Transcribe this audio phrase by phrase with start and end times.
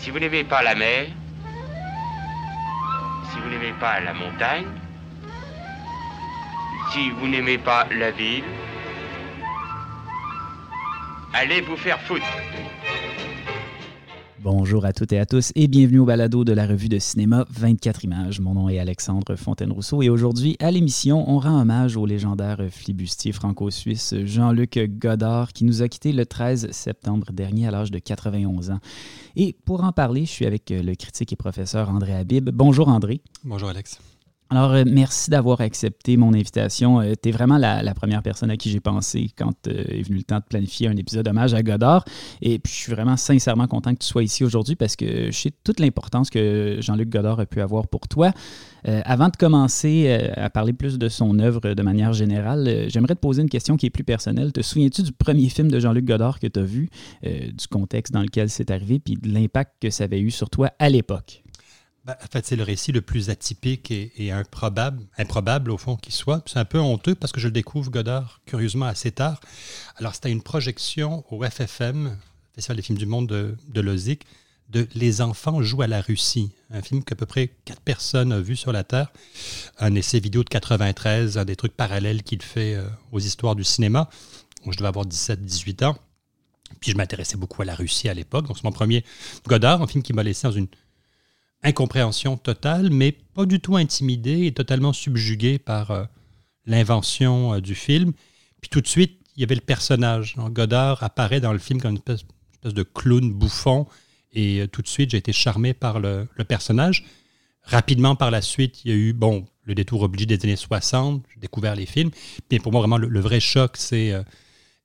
[0.00, 1.08] Si vous n'aimez pas la mer,
[3.30, 4.64] si vous n'aimez pas la montagne,
[6.90, 8.44] si vous n'aimez pas la ville,
[11.34, 12.24] allez vous faire foutre.
[14.42, 17.44] Bonjour à toutes et à tous et bienvenue au balado de la revue de cinéma
[17.50, 18.40] 24 images.
[18.40, 23.32] Mon nom est Alexandre Fontaine-Rousseau et aujourd'hui à l'émission, on rend hommage au légendaire flibustier
[23.32, 28.70] franco-suisse Jean-Luc Godard qui nous a quitté le 13 septembre dernier à l'âge de 91
[28.70, 28.80] ans.
[29.36, 32.48] Et pour en parler, je suis avec le critique et professeur André Habib.
[32.48, 33.20] Bonjour André.
[33.44, 34.00] Bonjour Alex.
[34.52, 37.00] Alors, euh, merci d'avoir accepté mon invitation.
[37.00, 40.16] Euh, tu es vraiment la, première personne à qui j'ai pensé quand euh, est venu
[40.16, 42.04] le temps de planifier un épisode hommage à Godard.
[42.42, 45.36] Et puis, je suis vraiment sincèrement content que tu sois ici aujourd'hui parce que je
[45.36, 48.32] sais toute l'importance que Jean-Luc Godard a pu avoir pour toi.
[48.84, 53.42] avant de commencer à parler plus de son œuvre de manière générale, j'aimerais te poser
[53.42, 54.52] une question qui est plus personnelle.
[54.52, 56.88] Te souviens-tu du premier film de Jean-Luc Godard que tu as vu,
[57.22, 60.70] du contexte dans lequel c'est arrivé, puis de l'impact que ça avait eu sur toi
[60.78, 61.42] à l'époque?
[62.08, 66.42] En fait, c'est le récit le plus atypique et, improbable, improbable au fond qui soit?
[66.46, 69.40] C'est un peu honteux parce que je le découvre, Godard, curieusement assez tard.
[69.96, 72.16] Alors, c'était une projection au FFM,
[72.54, 74.24] Festival des films du monde de, de Lozic,
[74.70, 78.40] de Les enfants jouent à la Russie, un film qu'à peu près quatre personnes ont
[78.40, 79.12] vu sur la Terre,
[79.78, 83.64] un essai vidéo de 93, un des trucs parallèles qu'il fait euh, aux histoires du
[83.64, 84.08] cinéma.
[84.64, 85.98] je devais avoir 17-18 ans.
[86.80, 88.46] Puis je m'intéressais beaucoup à la Russie à l'époque.
[88.46, 89.04] Donc c'est mon premier
[89.46, 90.68] Godard, un film qui m'a laissé dans une
[91.62, 96.04] incompréhension totale, mais pas du tout intimidé et totalement subjugué par euh,
[96.66, 98.12] l'invention euh, du film.
[98.60, 100.36] Puis tout de suite, il y avait le personnage.
[100.36, 102.24] Godard apparaît dans le film comme une espèce,
[102.64, 103.86] de clown bouffon,
[104.32, 107.04] et euh, tout de suite, j'ai été charmé par le, personnage.
[107.62, 111.24] Rapidement par la suite, il y a eu, bon, le détour obligé des années 60,
[111.32, 112.10] j'ai découvert les films.
[112.50, 114.14] Mais pour moi, vraiment, le, vrai choc, c'est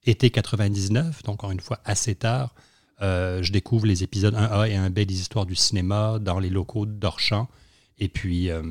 [0.05, 2.53] été 99, donc encore une fois assez tard.
[3.01, 6.85] Euh, je découvre les épisodes 1A et 1B des histoires du cinéma dans les locaux
[6.85, 7.49] d'Orchamps.
[7.99, 8.63] Et puis, euh,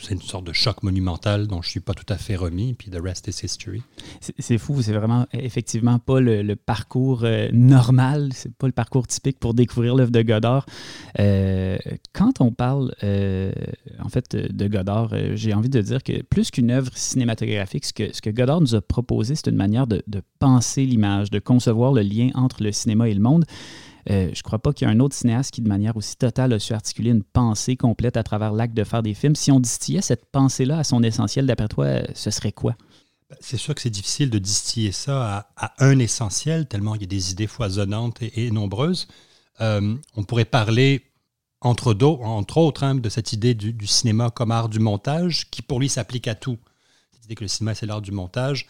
[0.00, 2.74] c'est une sorte de choc monumental dont je ne suis pas tout à fait remis,
[2.74, 3.82] puis the rest is history.
[4.20, 9.38] C'est fou, c'est vraiment effectivement pas le, parcours euh, normal, c'est pas le parcours typique
[9.38, 10.66] pour découvrir l'œuvre de Godard.
[11.18, 11.78] Euh,
[12.12, 13.52] quand on parle euh,
[14.02, 18.30] en fait de Godard, j'ai envie de dire que plus qu'une œuvre cinématographique, ce que,
[18.30, 20.02] Godard nous a proposé, c'est une manière de
[20.38, 23.44] penser l'image, de concevoir le lien entre le cinéma et le monde.
[24.10, 26.16] Euh, je ne crois pas qu'il y ait un autre cinéaste qui, de manière aussi
[26.16, 29.36] totale, a su articuler une pensée complète à travers l'acte de faire des films.
[29.36, 32.74] Si on distillait cette pensée-là à son essentiel, d'après toi, ce serait quoi?
[33.30, 37.04] Ben, c'est sûr que c'est difficile de distiller ça à, un essentiel, tellement il y
[37.04, 39.08] a des idées foisonnantes et, nombreuses.
[39.60, 41.04] Euh, on pourrait parler,
[41.60, 45.80] entre, entre autres, hein, de cette idée du, cinéma comme art du montage, qui pour
[45.80, 46.58] lui s'applique à tout.
[47.12, 48.66] Cette idée que le cinéma, c'est l'art du montage,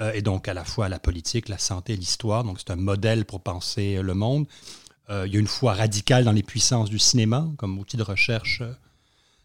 [0.00, 2.44] euh, et donc à la fois la politique, la santé, l'histoire.
[2.44, 4.46] Donc c'est un modèle pour penser le monde.
[5.08, 8.02] Euh, il y a une foi radicale dans les puissances du cinéma comme outil de
[8.02, 8.72] recherche euh,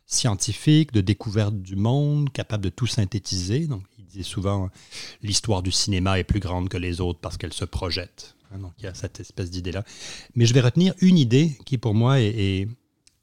[0.06, 3.68] scientifique, de découverte du monde, capable de tout synthétiser.
[3.68, 4.70] Donc, il disait souvent
[5.22, 8.36] l'histoire du cinéma est plus grande que les autres parce qu'elle se projette.
[8.52, 9.86] Hein, donc, il y a cette espèce d'idée-là.
[10.36, 12.68] Mais je vais retenir une idée qui, pour moi, est,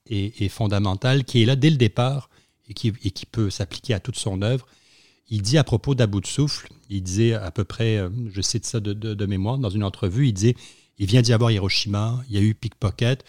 [0.06, 2.30] est, fondamentale, qui est là dès le départ
[2.68, 4.66] et qui, et qui peut s'appliquer à toute son œuvre.
[5.30, 8.64] Il dit à propos d'About de souffle, il disait à peu près, euh, je cite
[8.64, 10.56] ça de, mémoire, dans une entrevue, il disait
[10.98, 13.24] il vient d'y avoir Hiroshima, il y a eu Pickpocket,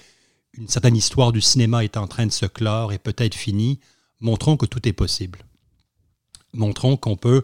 [0.54, 3.80] une certaine histoire du cinéma est en train de se clore et peut-être finie.
[4.20, 5.40] Montrons que tout est possible.
[6.54, 7.44] Montrons qu'on peut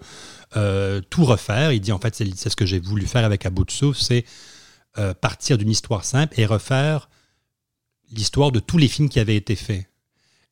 [0.58, 1.72] euh, tout refaire.
[1.72, 3.64] Il dit en fait, c'est ce que j'ai voulu faire avec Abu
[3.94, 4.26] c'est
[4.98, 7.10] euh, partir d'une histoire simple et refaire
[8.12, 9.86] l'histoire de tous les films qui avaient été faits.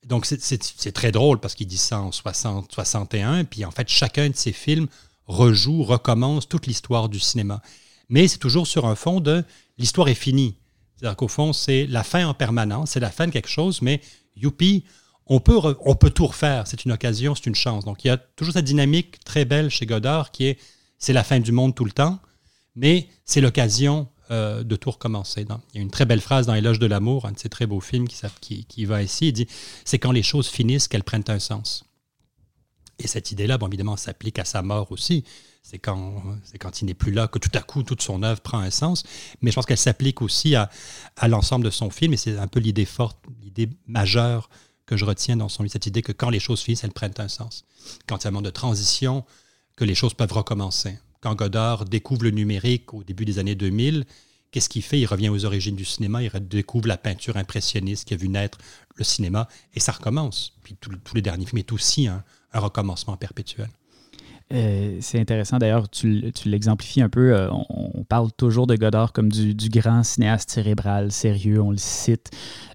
[0.06, 4.30] Donc c'est très drôle parce qu'il dit ça en 60, 61, puis en fait chacun
[4.30, 4.88] de ces films
[5.28, 7.62] rejoue, recommence toute l'histoire du cinéma.
[8.10, 9.44] Mais c'est toujours sur un fond de
[9.78, 10.56] l'histoire est finie.
[10.96, 14.02] C'est-à-dire qu'au fond, c'est la fin en permanence, c'est la fin de quelque chose, mais
[14.36, 14.86] youpi,
[15.26, 16.68] on peut, on peut tout refaire.
[16.68, 17.86] C'est une occasion, c'est une chance.
[17.86, 20.60] Donc il y a toujours cette dynamique très belle chez Godard qui est
[20.98, 22.20] c'est la fin du monde tout le temps,
[22.76, 25.46] mais c'est l'occasion euh, de tout recommencer.
[25.74, 27.66] il y a une très belle phrase dans Éloge de l'amour, un de ces très
[27.66, 29.28] beaux films qui, qui, va ici.
[29.30, 29.48] Il dit
[29.86, 31.86] c'est quand les choses finissent qu'elles prennent un sens.
[33.00, 35.24] Et cette idée-là, bon, évidemment, s'applique à sa mort aussi
[35.64, 36.22] c'est quand,
[36.60, 39.04] quand il n'est plus là que tout à coup toute son œuvre prend un sens.
[39.42, 40.70] Mais je pense qu'elle s'applique aussi à,
[41.28, 44.50] l'ensemble de son film et c'est un peu l'idée forte, l'idée majeure
[44.86, 47.14] que je retiens dans son livre, cette idée que quand les choses finissent, elles prennent
[47.18, 47.64] un sens.
[48.08, 49.24] Quand il y a un moment de transition,
[49.78, 51.00] que les choses peuvent recommencer.
[51.24, 54.04] Quand Godard découvre le numérique au début des années 2000,
[54.52, 55.00] qu'est-ce qu'il fait?
[55.00, 58.58] Il revient aux origines du cinéma, il découvre la peinture impressionniste qui a vu naître
[58.98, 60.58] le cinéma et ça recommence.
[60.64, 63.70] Puis tous les derniers films est aussi un recommencement perpétuel.
[64.54, 67.34] Euh, c'est intéressant d'ailleurs, tu, l'exemplifies un peu.
[67.34, 72.30] Euh, on, parle toujours de Godard comme du, grand cinéaste cérébral, sérieux, on le cite.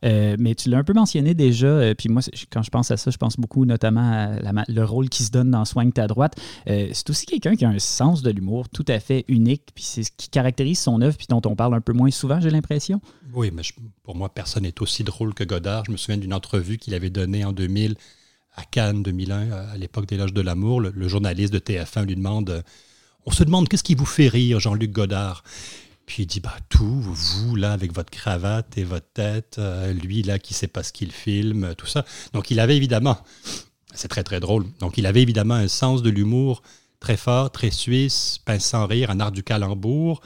[0.04, 1.94] Euh, mais tu l'as un peu mentionné déjà.
[1.94, 5.22] puis moi, quand je pense à ça, je pense beaucoup notamment à le rôle qui
[5.22, 6.34] se donne dans Soigne ta droite.
[6.66, 9.69] c'est aussi quelqu'un qui a un sens de l'humour tout à fait unique.
[9.75, 12.40] Puis c'est ce qui caractérise son œuvre, puis dont on parle un peu moins souvent,
[12.40, 13.00] j'ai l'impression.
[13.34, 13.62] Oui, mais
[14.02, 15.84] pour moi, personne n'est aussi drôle que Godard.
[15.86, 17.96] Je me souviens d'une entrevue qu'il avait donnée en 2000
[18.58, 22.50] à Cannes 2001, à l'époque des Loges de l'Amour, le, journaliste de TF1 lui demande
[22.50, 22.62] euh,
[23.25, 25.44] On se demande qu'est-ce qui vous fait rire, Jean-Luc Godard?
[26.06, 30.22] Puis il dit bah, Tout, vous, là, avec votre cravate et votre tête, euh, lui,
[30.22, 32.05] là, qui sait pas ce qu'il filme, tout ça.
[32.32, 33.19] Donc il avait évidemment,
[33.94, 36.62] c'est très très drôle, donc il avait évidemment un sens de l'humour
[36.99, 40.20] très fort, très suisse, pince sans rire, un art du calembour.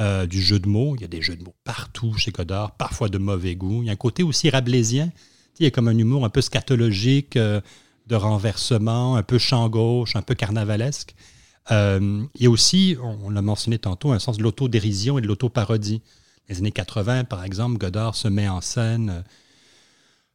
[0.00, 2.76] Euh, du jeu de mots, il y a des jeux de mots partout chez Godard,
[2.76, 3.82] parfois de mauvais goût.
[3.82, 5.10] Il y a un côté aussi rabelaisien,
[5.60, 7.60] il y a comme un humour un peu scatologique, euh,
[8.06, 11.14] de renversement, un peu champ gauche, un peu carnavalesque.
[11.70, 15.26] Euh, il y a aussi, on, l'a mentionné tantôt, un sens de l'autodérision et de
[15.26, 16.00] l'autoparodie.
[16.48, 19.20] Les années 80, par exemple, Godard se met en scène euh,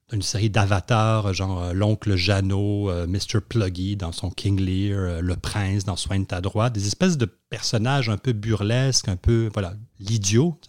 [0.10, 3.40] dans une série d'avatars, genre l'oncle Jeannot, Mr.
[3.48, 8.10] Pluggy dans son King Lear, le prince dans Soigne ta droite, des espèces de personnages
[8.10, 10.60] un peu burlesques, un peu, voilà, l'idiot,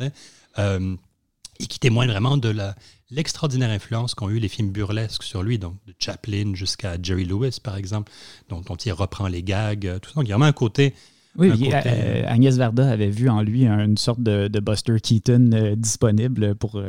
[1.60, 2.74] et qui témoignent vraiment de la,
[3.10, 7.58] l'extraordinaire influence qu'ont eu les films burlesques sur lui, donc de Chaplin jusqu'à Jerry Lewis,
[7.62, 8.12] par exemple,
[8.48, 10.16] dont, il reprend les gags, euh, tout ça.
[10.16, 10.94] Donc, il y a vraiment un côté.
[11.36, 16.54] Oui, euh, Agnès Varda avait vu en lui une sorte de, Buster Keaton euh, disponible
[16.54, 16.80] pour.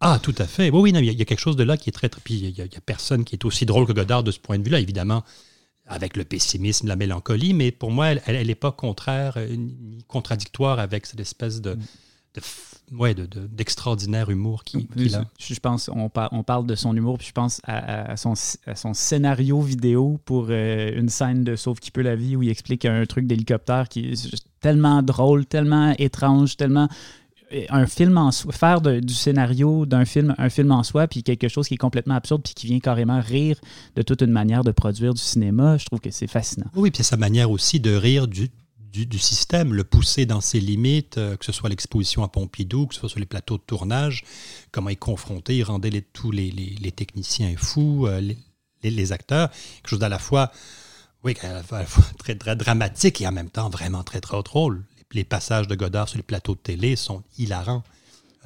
[0.00, 0.70] Ah, tout à fait.
[0.70, 2.08] Oui, oui, il y, a quelque chose de là qui est très.
[2.08, 4.62] Puis il n'y a, personne qui est aussi drôle que Godard de ce point de
[4.62, 5.24] vue-là, évidemment,
[5.88, 11.06] avec le pessimisme, la mélancolie, mais pour moi, elle n'est pas contraire, ni contradictoire avec
[11.06, 11.74] cette espèce de.
[11.74, 11.82] Mm
[12.92, 15.24] ouais, d'extraordinaire humour qu'il a.
[15.38, 19.60] Je pense, on, on, parle de son humour, puis je pense à, son, son, scénario
[19.60, 23.04] vidéo pour euh, une scène de Sauve qui peut la vie où il explique un
[23.06, 26.88] truc d'hélicoptère qui est tellement drôle, tellement étrange, tellement
[27.70, 31.48] un film en soi, faire du scénario d'un film un film en soi, puis quelque
[31.48, 33.58] chose qui est complètement absurde, puis qui vient carrément rire
[33.96, 36.66] de toute une manière de produire du cinéma, je trouve que c'est fascinant.
[36.74, 38.50] Oui, puis sa manière aussi de rire du,
[39.06, 42.94] du, système, le pousser dans ses limites, euh, que ce soit l'exposition à Pompidou, que
[42.94, 44.24] ce soit sur les plateaux de tournage,
[44.72, 48.20] comment il confrontait, il rendait tous les, techniciens fous, euh,
[48.82, 50.50] les, acteurs, quelque chose d'à la fois,
[51.24, 54.84] oui, très, très, dramatique et en même temps vraiment très, très drôle.
[55.12, 57.82] Les, passages de Godard sur les plateaux de télé sont hilarants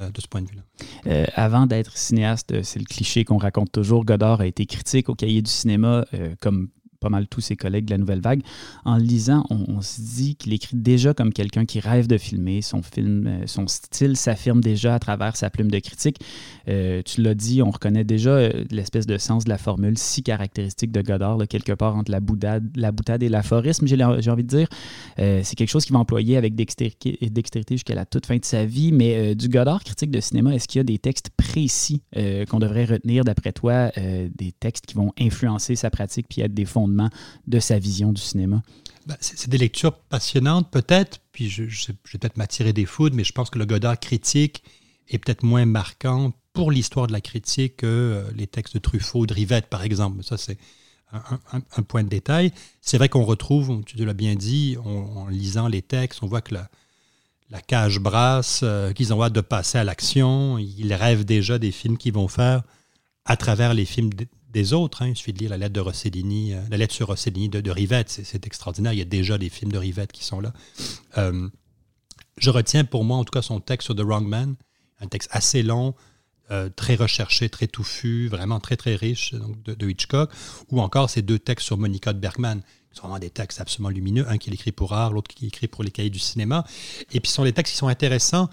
[0.01, 1.27] euh, de ce point de vue-là.
[1.35, 5.43] avant d'être cinéaste, c'est le cliché qu'on raconte toujours, Godard a été critique au cahier
[5.43, 6.05] du cinéma
[6.41, 6.69] comme
[7.03, 8.43] pas mal tous ses collègues de la Nouvelle Vague.
[8.85, 12.63] En lisant, on, se dit qu'il écrit déjà comme quelqu'un qui rêve de filmer.
[12.63, 16.19] Son film, euh, son style s'affirme déjà à travers sa plume de critique.
[16.69, 20.23] Euh, tu l'as dit, on reconnaît déjà euh, l'espèce de sens de la formule si
[20.23, 24.49] caractéristique de Godard, quelque part entre la boutade, la boutade et l'aphorisme, j'ai envie de
[24.49, 24.69] dire.
[25.17, 27.19] c'est quelque chose qu'il va employer avec dextérité,
[27.71, 28.93] jusqu'à la toute fin de sa vie.
[28.93, 32.03] Mais du Godard critique de cinéma, est-ce qu'il y a des textes précis
[32.49, 36.65] qu'on devrait retenir d'après toi, des textes qui vont influencer sa pratique puis être des
[37.47, 38.63] de sa vision du cinéma.
[39.07, 43.33] Ben, c'est des lectures passionnantes, peut-être, puis je, vais peut-être m'attirer des foudres, mais je
[43.33, 44.63] pense que le Godard critique
[45.09, 49.27] est peut-être moins marquant pour l'histoire de la critique que euh, les textes de Truffaut,
[49.27, 50.23] de Rivette, par exemple.
[50.23, 50.59] Ça, c'est
[51.13, 52.53] un, point de détail.
[52.81, 56.55] C'est vrai qu'on retrouve, tu l'as bien dit, en lisant les textes, on voit que
[56.55, 56.71] la,
[57.53, 60.59] la cage brasse, euh, qu'ils ont hâte de passer à l'action.
[60.59, 62.63] Ils rêvent déjà des films qu'ils vont faire
[63.27, 64.11] à travers les films
[64.53, 65.03] des autres.
[65.03, 65.09] Hein.
[65.09, 68.09] Il suffit de lire la lettre de Rossellini, euh, la lettre sur Rossellini de, Rivette.
[68.11, 68.93] C'est extraordinaire.
[68.93, 70.53] Il y a déjà des films de Rivette qui sont là.
[71.19, 71.49] Euh,
[72.39, 74.57] je retiens pour moi, en tout cas, son texte sur The Wrong Man,
[75.01, 75.95] un texte assez long,
[76.51, 80.31] euh, très recherché, très touffu, vraiment très, très riche de, Hitchcock,
[80.71, 83.91] ou encore ces deux textes sur Monica de Bergman, qui sont vraiment des textes absolument
[83.91, 86.65] lumineux, un qui écrit pour art, l'autre qui écrit pour les cahiers du cinéma.
[87.13, 88.51] Et puis ce sont les textes qui sont intéressants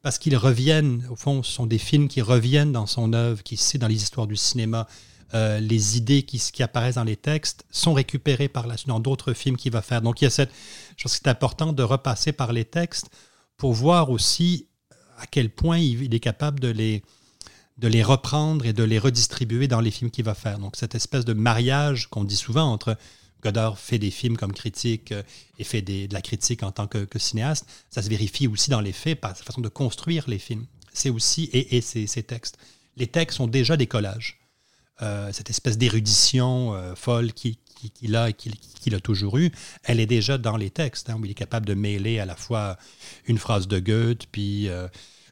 [0.00, 3.56] parce qu'ils reviennent, au fond, ce sont des films qui reviennent dans son œuvre, qui
[3.56, 4.86] c'est dans les histoires du cinéma.
[5.32, 9.56] Euh, les idées qui, apparaissent dans les textes sont récupérées par la, dans d'autres films
[9.56, 10.02] qu'il va faire.
[10.02, 10.50] Donc il y a cette,
[10.96, 13.10] je pense que c'est important de repasser par les textes
[13.56, 14.68] pour voir aussi
[15.18, 19.90] à quel point il, est capable de les, reprendre et de les redistribuer dans les
[19.90, 20.58] films qu'il va faire.
[20.58, 22.96] Donc cette espèce de mariage qu'on dit souvent entre
[23.42, 25.22] Godard fait des films comme critique euh,
[25.58, 28.92] et fait de la critique en tant que, cinéaste, ça se vérifie aussi dans les
[28.92, 30.66] faits par sa façon de construire les films.
[30.92, 32.56] C'est aussi, et, et textes.
[32.96, 34.43] Les textes sont déjà des collages.
[35.02, 39.50] Euh, cette espèce d'érudition euh, folle qu'il qui, a et qu'il a toujours eu,
[39.82, 42.36] elle est déjà dans les textes, hein, où il est capable de mêler à la
[42.36, 42.78] fois
[43.26, 44.86] une phrase de Goethe, puis euh,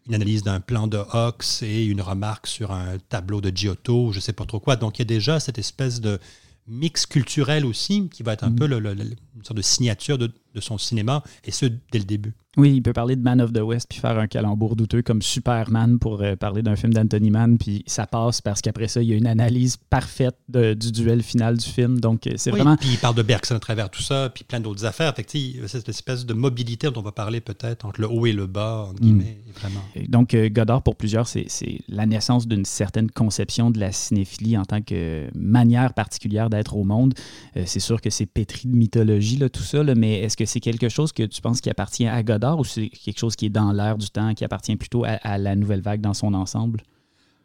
[0.07, 4.19] une analyse d'un plan de Hawks et une remarque sur un tableau de Giotto, je
[4.19, 4.75] ne sais pas trop quoi.
[4.76, 6.19] Donc il y a déjà cette espèce de
[6.66, 8.57] mix culturel aussi, qui va être un Mm.
[8.57, 9.04] peu le- le- le-
[9.37, 12.32] une sorte de signature de, de son cinéma, et ce, dès le début.
[12.59, 15.23] Oui, il peut parler de Man of the West puis faire un calembour douteux comme
[15.23, 19.09] Superman pour euh, parler d'un film d'Anthony Mann, puis ça passe parce qu'après ça, il
[19.09, 21.99] y a une analyse parfaite de- du duel final du film.
[21.99, 22.76] Donc, euh, c'est Oui, vraiment.
[22.76, 25.14] Puis il parle de Bergson à travers tout ça, puis plein d'autres affaires.
[25.14, 28.32] Fait que, cette espèce de mobilité dont on va parler peut-être entre le haut et
[28.35, 29.80] le bas, entre guillemets, est vraiment.
[29.94, 33.92] Et Donc, euh, Godard, pour plusieurs, c'est c'est la naissance d'une certaine conception de la
[33.92, 37.14] cinéphilie en tant que manière particulière d'être au monde.
[37.56, 40.41] Euh, c'est sûr que c'est pétri de mythologie, là, tout ça, là, mais est-ce que
[40.46, 43.46] c'est quelque chose que tu penses qui appartient à Godard ou c'est quelque chose qui
[43.46, 46.82] est dans l'air du temps, qui appartient plutôt à, la nouvelle vague dans son ensemble?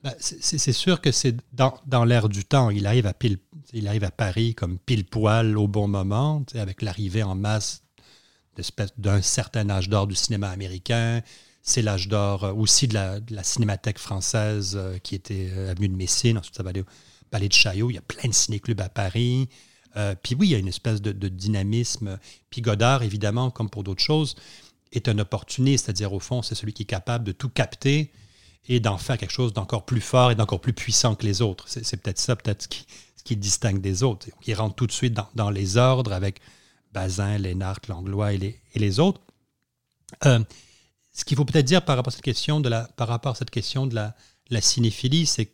[0.04, 2.70] Ben, c'est sûr que c'est dans, dans l'air du temps.
[2.70, 3.39] Il arrive à pile,
[3.74, 7.84] il arrive à Paris comme pile poil au bon moment, avec l'arrivée en masse
[8.98, 11.22] d'un certain âge d'or du cinéma américain.
[11.62, 15.72] C'est l'âge d'or euh, aussi de la, de la cinémathèque française euh, qui était euh,
[15.72, 16.38] avenue de Messine.
[16.38, 16.86] Ensuite, ça va aller au
[17.30, 17.89] Palais de Chaillot.
[17.89, 19.50] Il y a plein de ciné-clubs à Paris.
[19.98, 22.20] Euh, puis oui, il y a une espèce de, dynamisme.
[22.50, 24.36] Puis Godard, évidemment, comme pour d'autres choses,
[24.92, 28.12] est un opportuniste, c'est-à-dire au fond, c'est celui qui est capable de tout capter
[28.70, 31.66] et d'en faire quelque chose d'encore plus fort et d'encore plus puissant que les autres.
[31.68, 32.86] C'est peut-être ça, peut-être ce qui,
[33.16, 34.27] ce distingue des autres.
[34.46, 36.39] Il rentre tout de suite dans, les ordres avec
[36.94, 39.22] Bazin, Lénart, Langlois et les, autres.
[40.25, 40.39] Euh,
[41.13, 43.36] ce qu'il faut peut-être dire par rapport à cette question de la, par rapport à
[43.36, 45.51] cette question de la, cinéphilie, c'est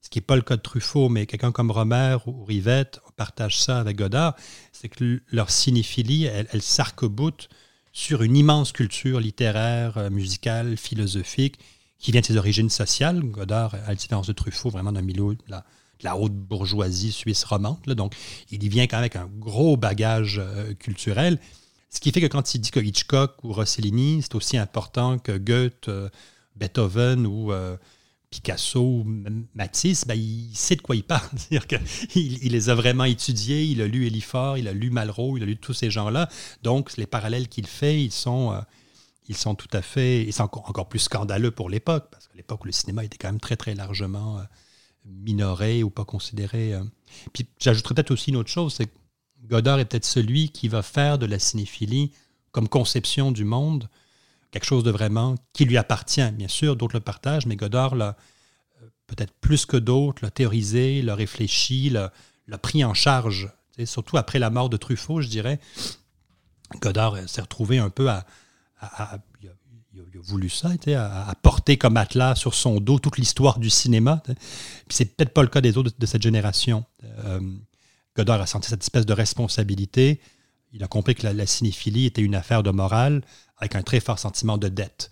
[0.00, 3.60] ce qui n'est pas le cas de Truffaut, mais quelqu'un comme Romer ou Rivette partage
[3.60, 4.34] ça avec Godard,
[4.72, 7.48] c'est que leur cinéphilie, elle, elle s'arc-boute
[7.92, 11.58] sur une immense culture littéraire, euh, musicale, philosophique,
[11.98, 13.20] qui vient de ses origines sociales.
[13.20, 15.62] Godard, à la de Truffaut, vraiment d'un milieu de
[16.02, 17.78] la, haute bourgeoisie suisse romande.
[17.86, 18.14] donc,
[18.50, 21.38] il y vient quand même avec un gros bagage euh, culturel.
[21.90, 25.36] Ce qui fait que quand il dit que Hitchcock ou Rossellini, c'est aussi important que
[25.36, 26.08] Goethe, euh,
[26.56, 27.52] Beethoven ou
[28.32, 29.04] Picasso
[29.54, 31.28] Matisse, ben, il sait de quoi il parle.
[31.36, 35.36] C'est-à-dire qu'il il les a vraiment étudiés, il a lu Eliphore, il a lu Malraux,
[35.36, 36.28] il a lu tous ces gens-là.
[36.62, 38.60] Donc, les parallèles qu'il fait, ils sont, euh,
[39.28, 40.22] ils sont tout à fait...
[40.24, 43.28] Ils sont encore, encore plus scandaleux pour l'époque, parce qu'à l'époque, le cinéma était quand
[43.28, 44.42] même très, très largement euh,
[45.04, 46.72] minoré ou pas considéré.
[46.72, 46.82] euh.
[47.34, 48.96] Puis j'ajouterais peut-être aussi une autre chose, c'est que
[49.44, 52.12] Godard est peut-être celui qui va faire de la cinéphilie
[52.50, 53.90] comme conception du monde
[54.52, 56.30] quelque chose de vraiment qui lui appartient.
[56.32, 58.16] Bien sûr, d'autres le partagent, mais Godard l'a
[58.82, 62.12] euh, peut-être plus que d'autres, l'a théorisé, l'a réfléchi, l'a
[62.58, 63.50] pris en charge.
[63.84, 65.58] Surtout après la mort de Truffaut, je dirais.
[66.80, 68.24] Godard euh, s'est retrouvé un peu à.
[69.42, 69.52] il, a,
[70.24, 74.22] voulu ça, à, à porter comme atlas sur son dos toute l'histoire du cinéma.
[74.24, 74.36] Puis
[74.90, 76.84] c'est peut-être pas le cas des autres de, cette génération.
[77.24, 77.40] Euh,
[78.16, 80.20] Godard a senti cette espèce de responsabilité.
[80.72, 83.22] Il a compris que la cinéphilie était une affaire de morale
[83.62, 85.10] avec un très fort sentiment de dette.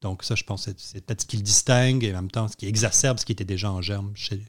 [0.00, 2.56] Donc ça, je pense, c'est- peut-être ce qui le distingue et en même temps ce
[2.56, 4.42] qui exacerbe ce qui était déjà en germe chez,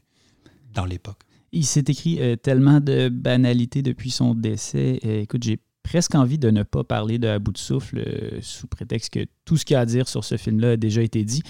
[0.74, 1.20] dans l'époque.
[1.52, 4.98] Il s'est écrit euh, tellement de banalités depuis son décès.
[5.04, 8.66] Euh, écoute, j'ai presque envie de ne pas parler de À de souffle euh, sous
[8.66, 11.22] prétexte que tout ce qu'il y a à dire sur ce film-là a déjà été
[11.22, 11.42] dit.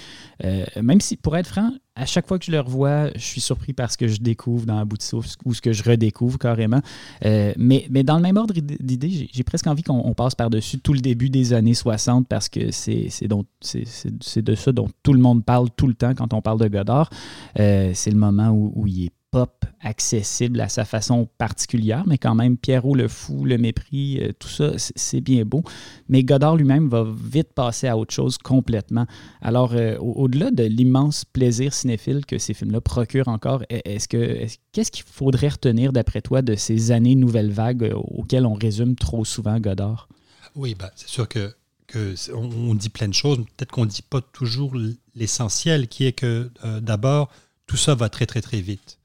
[0.44, 3.40] Euh, même si, pour être franc, à chaque fois que je le revois, je suis
[3.40, 5.84] surpris par ce que je découvre dans À bout de souffle ou ce que je
[5.84, 6.80] redécouvre carrément.
[7.24, 10.80] Euh, mais, mais dans le même ordre d'idée, j'ai- presque envie qu'on on passe par-dessus
[10.80, 15.44] tout le début des années 60 parce que c'est de ça dont tout le monde
[15.44, 17.08] parle tout le temps quand on parle de Godard.
[17.56, 22.36] C'est le moment où, où il est pop, accessible à sa façon particulière, mais quand
[22.36, 25.64] même, Pierrot le fou, le mépris, euh, tout ça, c'est bien beau.
[26.08, 29.06] Mais Godard lui-même va vite passer à autre chose complètement.
[29.42, 34.06] Alors, euh, au- au-delà de l'immense plaisir cinéphile que ces films-là procurent encore, e- est-ce
[34.06, 38.46] que est-ce- qu'est-ce qu'il faudrait retenir d'après toi de ces années nouvelles vagues euh, auxquelles
[38.46, 40.08] on résume trop souvent Godard?
[40.54, 41.52] Oui, ben, c'est sûr que,
[41.88, 44.74] que on, dit plein de choses, peut-être qu'on ne dit pas toujours
[45.16, 47.30] l'essentiel, qui est que d'abord,
[47.66, 48.98] tout ça va très très très vite.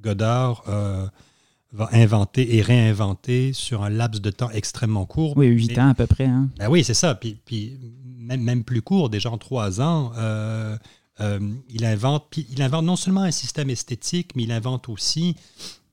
[0.00, 1.06] Godard euh,
[1.72, 5.36] va inventer et réinventer sur un laps de temps extrêmement court.
[5.36, 6.26] Oui, huit Mais- ans à peu près.
[6.26, 6.48] Hein?
[6.58, 7.14] Ben oui, c'est ça.
[7.14, 7.78] Puis, puis
[8.18, 10.76] même, même plus court, déjà en trois ans, euh,
[11.20, 11.38] euh,
[11.70, 15.36] il, invente, puis il invente non seulement un système esthétique, mais il invente aussi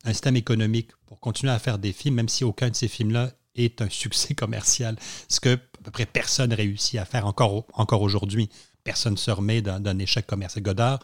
[0.03, 3.31] un système économique pour continuer à faire des films, même si aucun de ces films-là
[3.55, 4.95] est un succès commercial.
[5.27, 8.49] Ce que à peu près personne réussit à faire encore, encore aujourd'hui.
[8.83, 10.63] Personne ne se remet d'un d'un échec commercial.
[10.63, 10.99] Godard,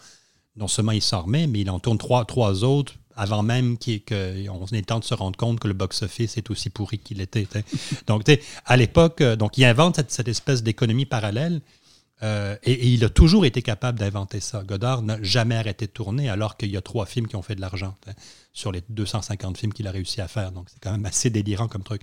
[0.59, 3.85] non seulement il s'en remet, mais il en tourne trois, trois autres avant même qu'on
[4.15, 7.45] ait le temps de se rendre compte que le box-office est aussi pourri qu'il était.
[7.45, 7.65] t'sais.
[8.07, 11.59] Donc, tu sais, à l'époque, euh, donc il invente cette, cette espèce d'économie parallèle
[12.23, 14.63] euh, et, et il a toujours été capable d'inventer ça.
[14.63, 17.55] Godard n'a jamais arrêté de tourner alors qu'il y a trois films qui ont fait
[17.55, 17.97] de l'argent
[18.53, 20.53] sur les 250 films qu'il a réussi à faire.
[20.53, 22.01] Donc, c'est quand même assez délirant comme truc.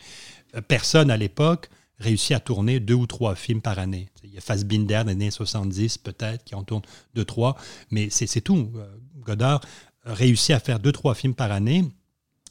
[0.55, 4.09] Euh, Personne à l'époque réussit à tourner deux ou trois films par année.
[4.23, 6.83] Il y a Fassbinder des années 70 peut-être qui en tourne
[7.15, 7.57] deux, trois,
[7.91, 8.71] mais c'est tout.
[8.77, 8.87] Euh,
[9.21, 9.61] Godard
[10.05, 11.85] réussit à faire deux, trois films par année.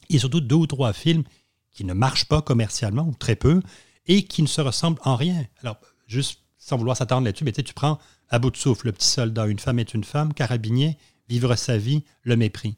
[0.10, 1.24] et surtout deux ou trois films
[1.72, 3.62] qui ne marchent pas commercialement, ou très peu,
[4.08, 5.46] et qui ne se ressemblent en rien.
[5.62, 8.00] Alors, juste sans vouloir s'attendre là-dessus, mais tu prends
[8.30, 10.98] à bout de souffle, Le Petit Soldat, Une femme est une femme, Carabinier,
[11.28, 12.78] Vivre sa vie, Le mépris.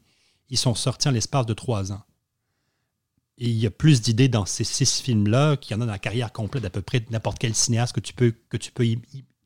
[0.50, 2.02] Ils sont sortis en l'espace de trois ans.
[3.38, 5.92] Et il y a plus d'idées dans ces six films-là qu'il y en a dans
[5.92, 8.84] la carrière complète d'à peu près n'importe quel cinéaste que tu peux, que tu peux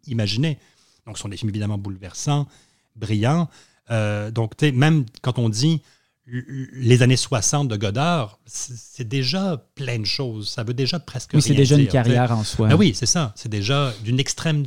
[0.07, 0.59] imaginer.
[1.07, 2.49] Donc, ce sont des films évidemment bouleversants,
[2.97, 3.49] brillants.
[3.91, 5.83] Euh, donc, même quand on dit
[6.27, 10.49] les années 60 de Godard, c'est déjà plein de choses.
[10.49, 11.33] Ça veut déjà presque.
[11.35, 12.69] Oui, c'est déjà une carrière en soi.
[12.69, 13.33] Ben oui, c'est ça.
[13.37, 14.67] C'est déjà d'une extrême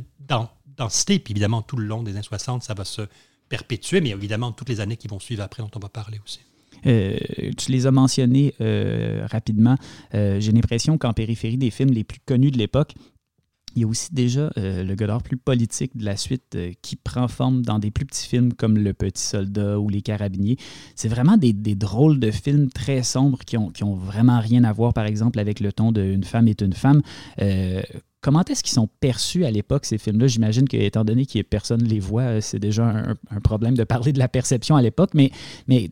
[0.76, 1.18] densité.
[1.18, 3.02] Puis évidemment, tout le long des années 60, ça va se
[3.48, 6.40] perpétuer, mais évidemment, toutes les années qui vont suivre après, dont on va parler aussi.
[6.86, 7.16] Euh,
[7.56, 9.76] tu les as mentionnés euh, rapidement.
[10.14, 12.94] Euh, j'ai l'impression qu'en périphérie des films les plus connus de l'époque,
[13.74, 17.60] il y a aussi déjà le Godard plus politique de la suite qui prend forme
[17.60, 20.56] dans des plus petits films comme Le Petit Soldat ou Les Carabiniers.
[20.94, 24.72] C'est vraiment des, drôles de films très sombres qui ont, qui ont vraiment rien à
[24.72, 27.02] voir, par exemple, avec le ton de Une femme est une femme.
[28.26, 30.26] Comment est-ce qu'ils sont perçus à l'époque, ces films-là?
[30.26, 33.84] J'imagine que, étant donné que personne ne les voit, euh, c'est déjà un, problème de
[33.84, 35.10] parler de la perception à l'époque.
[35.14, 35.30] Mais,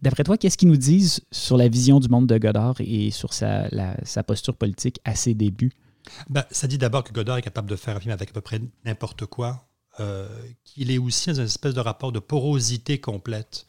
[0.02, 3.32] d'après toi, qu'est-ce qu'ils nous disent sur la vision du monde de Godard et sur
[3.32, 3.68] sa,
[4.02, 5.70] sa posture politique à ses débuts?
[6.28, 8.40] Ben, ça dit d'abord que Godard est capable de faire un film avec à peu
[8.40, 9.68] près n'importe quoi,
[10.00, 10.28] euh,
[10.64, 13.64] qu'il est aussi dans une espèce de rapport de porosité complète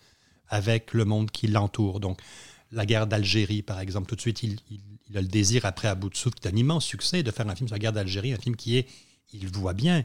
[0.47, 1.99] avec le monde qui l'entoure.
[1.99, 2.19] Donc,
[2.71, 4.57] la guerre d'Algérie, par exemple, tout de suite, il,
[5.13, 7.47] a le désir, après à bout de souffle, qui est un immense succès, de faire
[7.47, 8.87] un film sur la guerre d'Algérie, un film qui est,
[9.33, 10.03] il voit bien,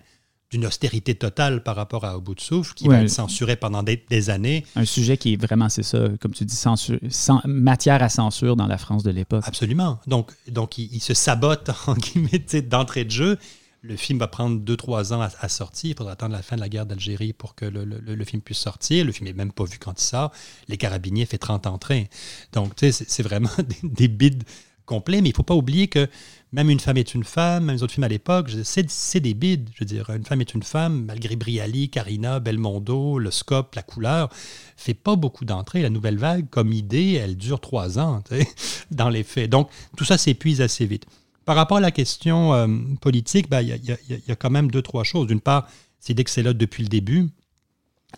[0.50, 3.84] d'une austérité totale par rapport à Au bout de souffle, qui va être censuré pendant
[3.84, 4.66] des, années.
[4.74, 8.56] Un sujet qui est vraiment, c'est ça, comme tu dis, censure, sans, matière à censure
[8.56, 9.44] dans la France de l'époque.
[9.46, 10.00] Absolument.
[10.06, 13.38] Donc, donc il, se sabote, en guillemets, d'entrée de jeu.
[13.82, 15.90] Le film va prendre 2-3 ans à, sortir.
[15.92, 19.06] Il faudra attendre la fin de la guerre d'Algérie pour que le, film puisse sortir.
[19.06, 20.32] Le film n'est même pas vu quand il sort.
[20.68, 22.10] Les Carabiniers fait 30 entrées.
[22.52, 23.48] Donc, tu sais, c'est vraiment
[23.82, 24.42] des, bides
[24.90, 25.20] complets.
[25.22, 26.08] Mais il ne faut pas oublier que
[26.52, 29.70] même Une femme est une femme, même les autres films à l'époque, c'est des bides.
[29.74, 33.82] Je veux dire, Une femme est une femme, malgré Briali, Carina, Belmondo, le scope, la
[33.82, 34.28] couleur,
[34.76, 35.80] fait pas beaucoup d'entrées.
[35.80, 38.22] La nouvelle vague, comme idée, elle dure trois ans,
[38.90, 39.48] dans les faits.
[39.48, 41.06] Donc, tout ça s'épuise assez vite.
[41.44, 42.66] Par rapport à la question euh,
[43.00, 45.28] politique, ben, il y, a quand même deux, trois choses.
[45.28, 45.68] D'une part,
[46.00, 47.28] c'est dès que c'est là depuis le début,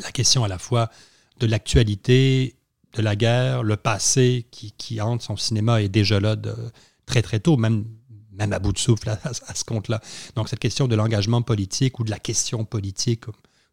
[0.03, 0.91] la question à la fois
[1.39, 2.57] de l'actualité,
[2.95, 6.55] de la guerre, le passé qui, qui hante son cinéma est déjà là de,
[7.07, 7.85] très très tôt, même,
[8.33, 10.01] même à bout de souffle à, ce compte-là.
[10.37, 13.25] Donc cette question de l'engagement politique ou de la question politique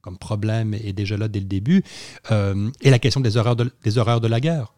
[0.01, 1.83] comme, problème est déjà là dès le début.
[2.31, 4.73] Euh, et la question des horreurs des horreurs de la guerre.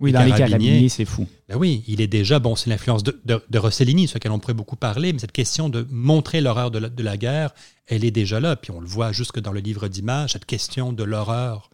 [0.00, 1.26] Oui, carabiniers, c'est fou.
[1.46, 4.54] Ben oui, il est déjà, bon, c'est l'influence de, de, Rossellini, sur lequel on pourrait
[4.54, 7.52] beaucoup parler, mais cette question de montrer l'horreur de, de, la guerre,
[7.86, 8.56] elle est déjà là.
[8.56, 11.68] Puis on le voit jusque dans le livre d'images, cette question de l'horreur,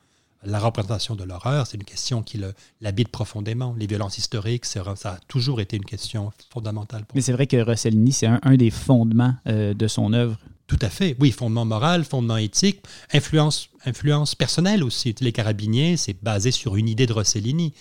[0.47, 2.41] la représentation de l'horreur, c'est une question qui
[2.81, 3.75] l'habite profondément.
[3.79, 7.05] Les violences historiques, ça a toujours été une question fondamentale.
[7.15, 10.39] mais c'est vrai que Rossellini, c'est un, un, des fondements euh, de son œuvre.
[10.67, 11.17] Tout à fait.
[11.21, 12.81] Oui, fondement moral, fondement éthique,
[13.13, 15.15] influence, influence personnelle aussi.
[15.21, 17.73] Les carabiniers, c'est basé sur une idée de Rossellini.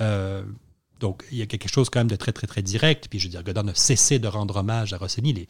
[0.00, 0.42] Euh,
[0.98, 3.08] donc, il y a quelque chose quand même de très, très, très direct.
[3.08, 5.46] Puis, je veux dire, Godard a cessé de rendre hommage à Rossellini.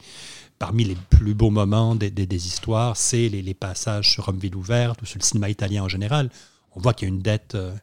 [0.59, 5.19] parmi les plus beaux moments des, histoires, c'est les, passages sur Hommeville ouverte ou sur
[5.19, 6.29] le cinéma italien en général.
[6.75, 7.75] On voit qu'il y a une dette, euh,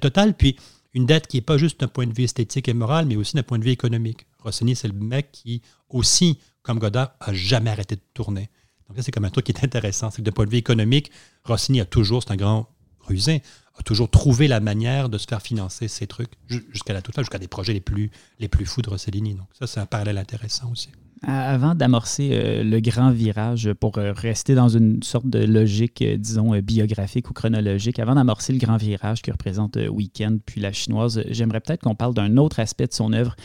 [0.00, 0.34] totale.
[0.34, 0.56] Puis,
[0.94, 3.34] une dette qui n'est pas juste d'un point de vue esthétique et moral, mais aussi
[3.34, 4.26] d'un point de vue économique.
[4.40, 8.48] Rossellini, c'est le mec qui aussi comme Godard, a jamais arrêté de tourner.
[8.88, 10.10] Donc ça, c'est comme un truc qui est intéressant.
[10.10, 11.10] C'est que d'un point de vue économique,
[11.44, 12.68] Rossini a toujours, c'est un grand
[13.00, 13.42] rusé,
[13.76, 17.38] a toujours trouvé la manière de se faire financer ces trucs jusqu'à la toute jusqu'à
[17.38, 19.34] des projets les plus, les plus fous de Rossellini.
[19.34, 20.90] Donc ça, c'est un parallèle intéressant aussi.
[21.24, 26.16] Avant d'amorcer euh, le grand virage, pour euh, rester dans une sorte de logique, euh,
[26.16, 31.22] disons, biographique ou chronologique, avant d'amorcer le grand virage qui représente Weekend puis la chinoise,
[31.30, 33.36] j'aimerais peut-être qu'on parle d'un autre aspect de son œuvre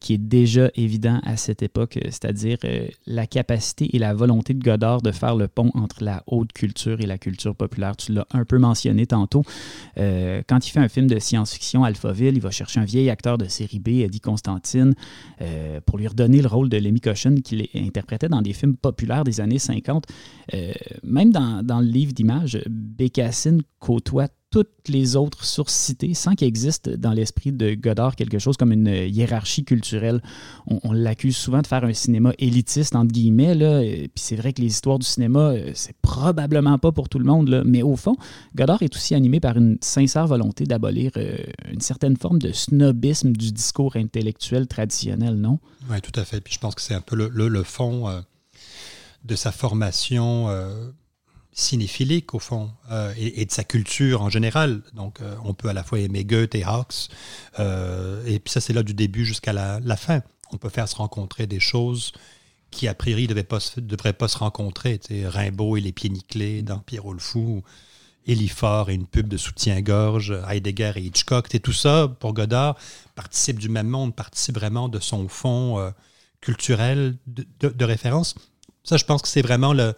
[0.00, 2.58] qui est déjà évident à cette époque, c'est-à-dire
[3.06, 7.00] la capacité et la volonté de Godard de faire le pont entre la haute culture
[7.00, 7.96] et la culture populaire.
[7.96, 9.42] Tu l'as un peu mentionné tantôt.
[9.96, 13.46] quand il fait un film de science-fiction, Alphaville, il va chercher un vieil acteur de
[13.46, 14.94] série B, Eddie Constantine,
[15.86, 19.40] pour lui redonner le rôle de l'émission Caution qu'il interprétait dans des films populaires des
[19.40, 20.04] années 50.
[20.54, 26.34] Euh, même dans, dans, le livre d'images, Bécassine côtoie toutes les autres sources citées sans
[26.34, 30.22] qu'il existe dans l'esprit de Godard quelque chose comme une hiérarchie culturelle.
[30.66, 34.62] On, l'accuse souvent de faire un cinéma élitiste, entre guillemets, là, puis c'est vrai que
[34.62, 38.16] les histoires du cinéma, euh, c'est probablement pas pour tout le monde, mais au fond,
[38.54, 41.36] Godard est aussi animé par une sincère volonté d'abolir euh,
[41.70, 45.58] une certaine forme de snobisme du discours intellectuel traditionnel, non?
[45.90, 46.40] Oui, tout à fait.
[46.40, 48.20] Puis je pense que c'est un peu le, le, fond euh,
[49.24, 50.48] de sa formation
[51.58, 54.82] cinéphilique, au fond, euh, et, de sa culture en général.
[54.94, 57.08] Donc, euh, on peut à la fois aimer Goethe et Hawks,
[57.58, 60.22] euh, et puis ça, c'est là du début jusqu'à la, fin.
[60.52, 62.12] On peut faire se rencontrer des choses
[62.70, 63.34] qui, a priori, ne
[63.80, 65.00] devraient pas, se rencontrer.
[65.10, 67.62] Rimbaud et les pieds nickelés dans Pierrot le Fou,
[68.26, 71.48] Elifort et une pub de soutien-gorge, Heidegger et Hitchcock.
[71.60, 72.76] tout ça, pour Godard,
[73.16, 75.92] participe du même monde, participe vraiment de son fond
[76.40, 78.36] culturel de référence.
[78.84, 79.94] Ça, je pense que c'est vraiment le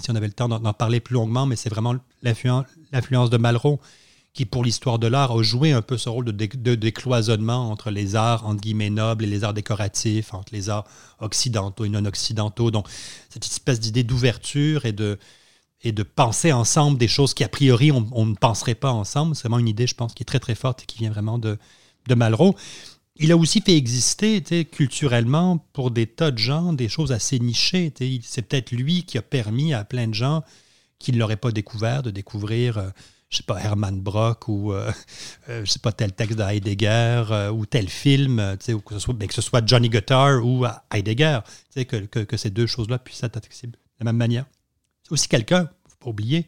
[0.00, 3.80] si on avait le temps d'en parler plus longuement, mais c'est vraiment l'influence de Malraux
[4.34, 8.14] qui, pour l'histoire de l'art, a joué un peu ce rôle de, décloisonnement entre les
[8.14, 10.84] arts, entre guillemets, nobles et les arts décoratifs, entre les arts
[11.18, 12.70] occidentaux et non occidentaux.
[12.70, 12.86] Donc,
[13.30, 15.18] cette espèce d'idée d'ouverture et de,
[16.14, 19.68] penser ensemble des choses qui, a priori, on, ne penserait pas ensemble, c'est vraiment une
[19.68, 21.58] idée, je pense, qui est très, très forte et qui vient vraiment de
[22.14, 22.54] Malraux
[23.18, 27.92] il a aussi fait exister culturellement pour des tas de gens des choses assez nichées.
[28.22, 30.44] C'est peut-être lui qui a permis à plein de gens
[30.98, 32.90] qui ne l'auraient pas découvert de découvrir, euh,
[33.30, 34.90] je sais pas, Hermann Brock ou, euh,
[35.48, 39.28] euh, sais pas, tel texte de Heidegger ou tel film, ou que ce, soit, ben,
[39.28, 41.40] que ce soit Johnny Guitar ou Heidegger,
[41.74, 44.46] que, que, ces deux choses-là puissent être accessibles de la même manière.
[45.04, 46.46] C'est aussi quelqu'un, il ne faut pas oublier,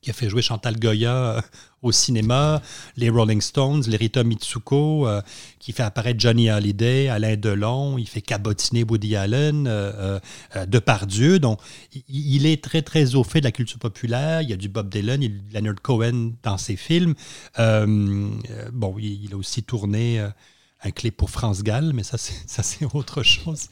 [0.00, 1.40] qui a fait jouer Chantal Goya euh,
[1.82, 2.62] au cinéma,
[2.96, 5.22] les Rolling Stones, les Rita Mitsuko, euh,
[5.58, 10.18] qui fait apparaître Johnny Hallyday, Alain Delon, il fait cabotiner Woody Allen, euh,
[10.66, 11.38] Depardieu.
[11.38, 11.60] Donc,
[12.08, 14.42] il, est très, très au fait de la culture populaire.
[14.42, 17.14] Il y a du Bob Dylan, il y a du Leonard Cohen dans ses films.
[17.56, 20.20] bon, il, a aussi tourné
[20.82, 23.68] un clip pour France Gall, mais ça, c'est autre chose.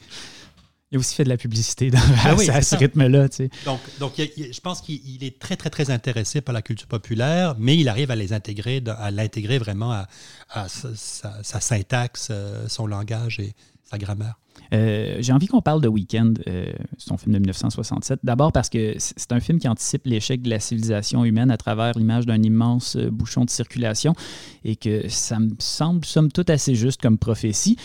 [0.91, 3.27] Il a aussi fait de la publicité dans, ben à, ce rythme-là.
[3.65, 7.77] Donc, donc je pense qu'il est très, très, très intéressé par la culture populaire, mais
[7.77, 9.91] il arrive à les intégrer, à l'intégrer vraiment
[10.49, 14.39] à, sa, syntaxe, euh, son langage et sa grammaire.
[14.73, 18.19] Euh, j'ai envie qu'on parle de Weekend, euh, son film de 1967.
[18.23, 21.97] D'abord parce que c'est un film qui anticipe l'échec de la civilisation humaine à travers
[21.97, 24.13] l'image d'un immense euh, bouchon de circulation
[24.63, 27.77] et que ça me semble, somme toute, assez juste comme prophétie.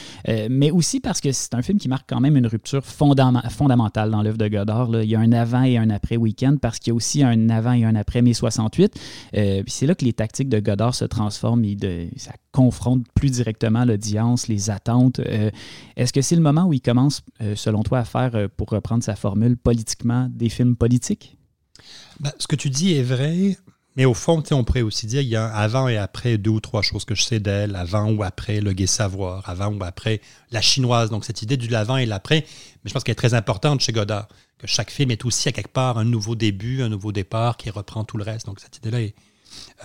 [0.50, 4.22] mais aussi parce que c'est un film qui marque quand même une rupture fondamentale dans
[4.22, 5.02] l'œuvre de Godard.
[5.02, 7.48] Il y a un avant et un après Weekend parce qu'il y a aussi un
[7.48, 8.94] avant et un après mai 68.
[9.32, 14.48] c'est là que les tactiques de Godard se transforment et ça confronte plus directement l'audience,
[14.48, 15.20] les attentes.
[15.96, 18.68] Est-ce que c'est le moment où il commence, euh, selon toi, à faire, euh, pour
[18.68, 21.38] reprendre sa formule, politiquement des films politiques?
[22.20, 23.56] Ben, ce que tu dis est vrai,
[23.96, 26.60] mais au fond, on pourrait aussi dire il y a avant et après deux ou
[26.60, 30.20] trois choses que je sais d'elle, avant ou après le gai savoir, avant ou après
[30.50, 31.10] la chinoise.
[31.10, 32.40] Donc cette idée du l'avant et l'après,
[32.82, 35.52] mais je pense qu'elle est très importante chez Godard, que chaque film est aussi à
[35.52, 38.46] quelque part un nouveau début, un nouveau départ qui reprend tout le reste.
[38.46, 39.14] Donc cette idée-là est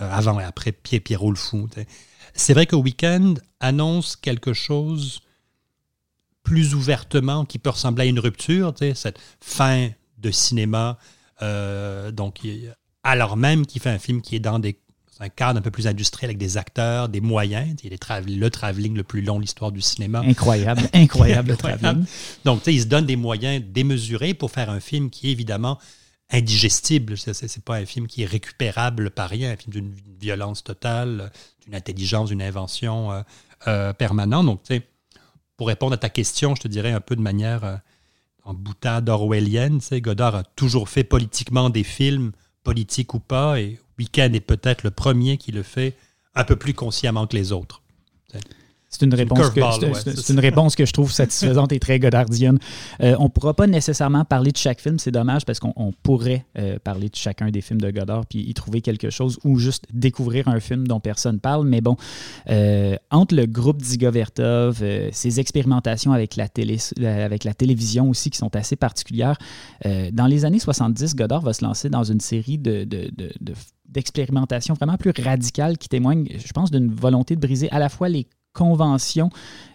[0.00, 1.68] euh, avant et après Pierre Pierrot le fou.
[2.34, 5.20] C'est vrai que Weekend annonce quelque chose
[6.50, 10.98] plus ouvertement, qui peut ressembler à une rupture, cette fin de cinéma,
[11.42, 12.40] euh, donc
[13.04, 14.76] alors même qu'il fait un film qui est dans des,
[15.20, 18.96] un cadre un peu plus industriel avec des acteurs, des moyens, il est le travelling
[18.96, 20.22] le plus long de l'histoire du cinéma.
[20.26, 22.04] Incroyable, incroyable le travelling.
[22.44, 25.78] Donc il se donne des moyens démesurés pour faire un film qui est évidemment
[26.32, 27.16] indigestible.
[27.16, 31.30] Ce n'est pas un film qui est récupérable par rien, un film d'une violence totale,
[31.64, 33.22] d'une intelligence, d'une invention euh,
[33.68, 34.46] euh, permanente.
[34.46, 34.82] Donc, tu sais,
[35.60, 37.76] pour répondre à ta question, je te dirais un peu de manière euh,
[38.44, 39.78] en boutade orwellienne.
[39.92, 42.32] Godard a toujours fait politiquement des films,
[42.64, 45.98] politiques ou pas, et Weekend est peut-être le premier qui le fait
[46.34, 47.82] un peu plus consciemment que les autres.
[48.92, 52.58] C'est une, réponse que, une réponse que je trouve satisfaisante et très godardienne.
[53.00, 56.44] Euh, on ne pourra pas nécessairement parler de chaque film, c'est dommage parce qu'on pourrait
[56.58, 59.84] euh, parler de chacun des films de Godard puis y trouver quelque chose ou juste
[59.92, 61.68] découvrir un film dont personne parle.
[61.68, 61.96] Mais bon,
[62.48, 68.38] euh, entre le groupe d'Igovertov, ses expérimentations avec la, télé, avec la télévision aussi qui
[68.38, 69.36] sont assez particulières,
[69.84, 73.54] dans les années 70, Godard va se lancer dans une série de, de, de
[73.88, 78.08] d'expérimentation vraiment plus radicale qui témoigne, je pense, d'une volonté de briser à la fois
[78.08, 79.30] les convention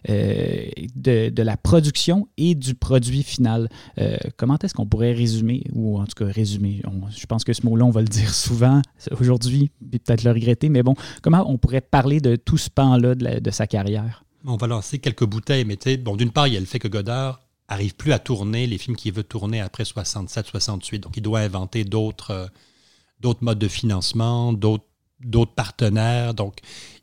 [0.10, 3.70] euh, de, la production et du produit final.
[4.00, 6.82] Euh, comment est-ce qu'on pourrait résumer, ou en tout cas résumer,
[7.16, 8.82] je pense que ce mot-là, on va le dire souvent
[9.20, 13.52] aujourd'hui, peut-être le regretter, mais bon, comment on pourrait parler de tout ce pan-là de,
[13.52, 14.24] sa carrière?
[14.46, 16.88] On va lancer quelques bouteilles, mais bon, d'une part, il y a le fait que
[16.88, 21.40] Godard arrive plus à tourner les films qu'il veut tourner après 67-68, donc il doit
[21.40, 24.86] inventer d'autres euh, modes de financement, d'autres
[25.20, 26.34] d'autres partenaires.
[26.34, 26.58] Donc,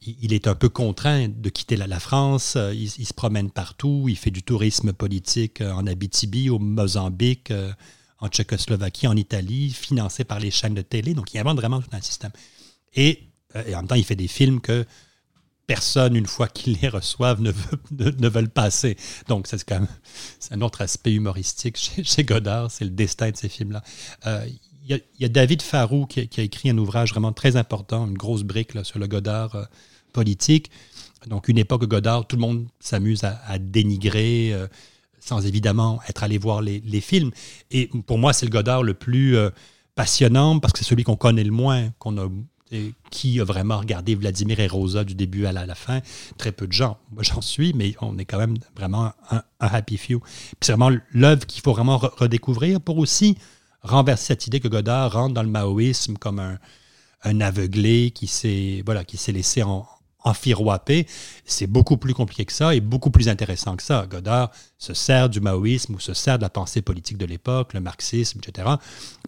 [0.05, 2.55] il est un peu contraint de quitter la, France.
[2.57, 4.07] Euh, il, se promène partout.
[4.09, 7.73] Il fait du tourisme politique euh, en Abitibi, au Mozambique, euh,
[8.19, 11.15] en Tchécoslovaquie, en Italie, financé par les chaînes de télé.
[11.15, 12.33] Donc, il invente vraiment tout un système.
[12.95, 13.21] Et,
[13.55, 14.87] en même temps, il fait des films que
[15.67, 17.79] personne, une fois qu'ils les reçoivent, ne, veut,
[18.19, 18.97] ne, veulent passer.
[19.29, 19.89] Donc, c'est quand même
[20.51, 23.83] un autre aspect humoristique chez, Godard, c'est le destin de ces films-là
[24.85, 28.43] il y, a David Farou qui, a écrit un ouvrage vraiment très important, une grosse
[28.43, 29.69] brique sur le Godard
[30.13, 30.71] politique.
[31.27, 34.67] Donc, une époque Godard, tout le monde s'amuse à, dénigrer, euh,
[35.21, 37.31] sans évidemment être allé voir les, films.
[37.71, 39.51] Et pour moi, c'est le Godard le plus euh,
[39.95, 42.29] passionnant parce que c'est celui qu'on connaît le moins, qu'on a
[43.11, 46.01] qui a vraiment regardé Vladimir et Rosa du début à la, fin
[46.39, 46.99] Très peu de gens.
[47.11, 50.21] Moi, j'en suis, mais on est quand même vraiment un, happy few.
[50.61, 53.37] C'est vraiment l'œuvre qu'il faut vraiment redécouvrir pour aussi
[53.83, 59.05] renverser cette idée que Godard rentre dans le maoïsme comme un, aveuglé qui s'est voilà,
[59.29, 59.87] laissé en,
[60.25, 61.07] enfiroipé.
[61.45, 64.07] C'est beaucoup plus compliqué que ça et beaucoup plus intéressant que ça.
[64.09, 67.81] Godard se sert du maoïsme ou se sert de la pensée politique de l'époque, le
[67.81, 68.69] marxisme, etc.,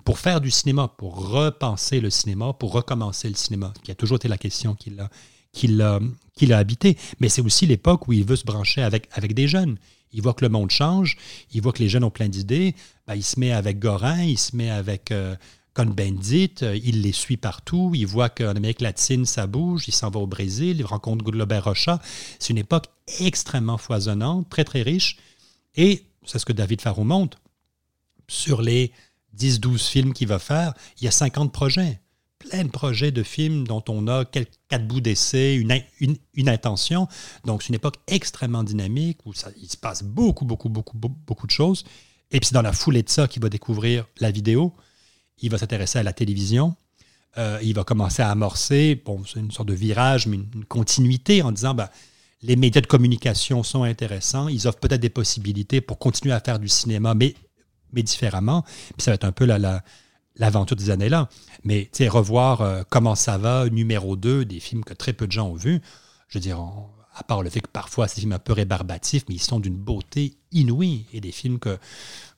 [0.04, 4.16] pour faire du cinéma, pour repenser le cinéma, pour recommencer le cinéma, qui a toujours
[4.16, 6.00] été la question qu'il a,
[6.36, 6.96] qu'il habité.
[7.20, 9.78] Mais c'est aussi l'époque où il veut se brancher avec, avec des jeunes.
[10.12, 11.16] Il voit que le monde change,
[11.52, 12.74] il voit que les jeunes ont plein d'idées.
[13.06, 15.34] Ben, il se met avec Gorin, il se met avec euh,
[15.74, 20.08] Cohn-Bendit, euh, il les suit partout, il voit qu'en Amérique latine, ça bouge, il s'en
[20.08, 22.00] va au Brésil, il rencontre Goulobert Rocha.
[22.38, 22.86] C'est une époque
[23.18, 25.18] extrêmement foisonnante, très, très riche.
[25.76, 27.38] Et c'est ce que David Farou montre.
[28.28, 28.92] Sur les
[29.36, 32.00] 10-12 films qu'il va faire, il y a 50 projets.
[32.38, 37.08] Plein de projets de films dont on a quatre bouts d'essai, une, une, intention.
[37.44, 41.46] Donc, c'est une époque extrêmement dynamique où ça, il se passe beaucoup, beaucoup, beaucoup, beaucoup
[41.46, 41.84] de choses.
[42.30, 44.74] Et puis, c'est dans la foulée de ça qu'il va découvrir la vidéo
[45.40, 46.76] il va s'intéresser à la télévision.
[47.36, 51.42] Euh, il va commencer à amorcer, bon, c'est une sorte de virage, mais une, continuité
[51.42, 51.88] en disant, ben,
[52.42, 56.58] les médias de communication sont intéressants, ils offrent peut-être des possibilités pour continuer à faire
[56.58, 57.34] du cinéma, mais,
[57.92, 58.62] différemment.
[58.62, 59.82] Puis ça va être un peu la,
[60.36, 61.28] l'aventure des années-là.
[61.62, 65.48] Mais revoir euh, Comment ça va, numéro 2, des films que très peu de gens
[65.48, 65.80] ont vus,
[66.28, 66.60] je veux dire,
[67.14, 69.76] à part le fait que parfois des films un peu rébarbatifs, mais ils sont d'une
[69.76, 71.78] beauté inouïe et des films que,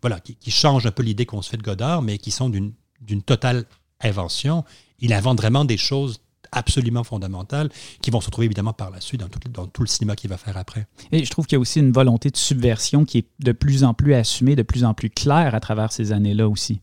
[0.02, 2.72] voilà, qui changent un peu l'idée qu'on se fait de Godard, mais qui sont d'une
[3.00, 3.64] d'une totale
[4.00, 4.64] invention.
[5.00, 6.20] Il invente vraiment des choses
[6.52, 9.88] absolument fondamentales qui vont se retrouver évidemment par la suite dans tout, dans tout le
[9.88, 10.86] cinéma qu'il va faire après.
[11.12, 13.84] Et je trouve qu'il y a aussi une volonté de subversion qui est de plus
[13.84, 16.80] en plus assumée, de plus en plus claire à travers ces années-là aussi.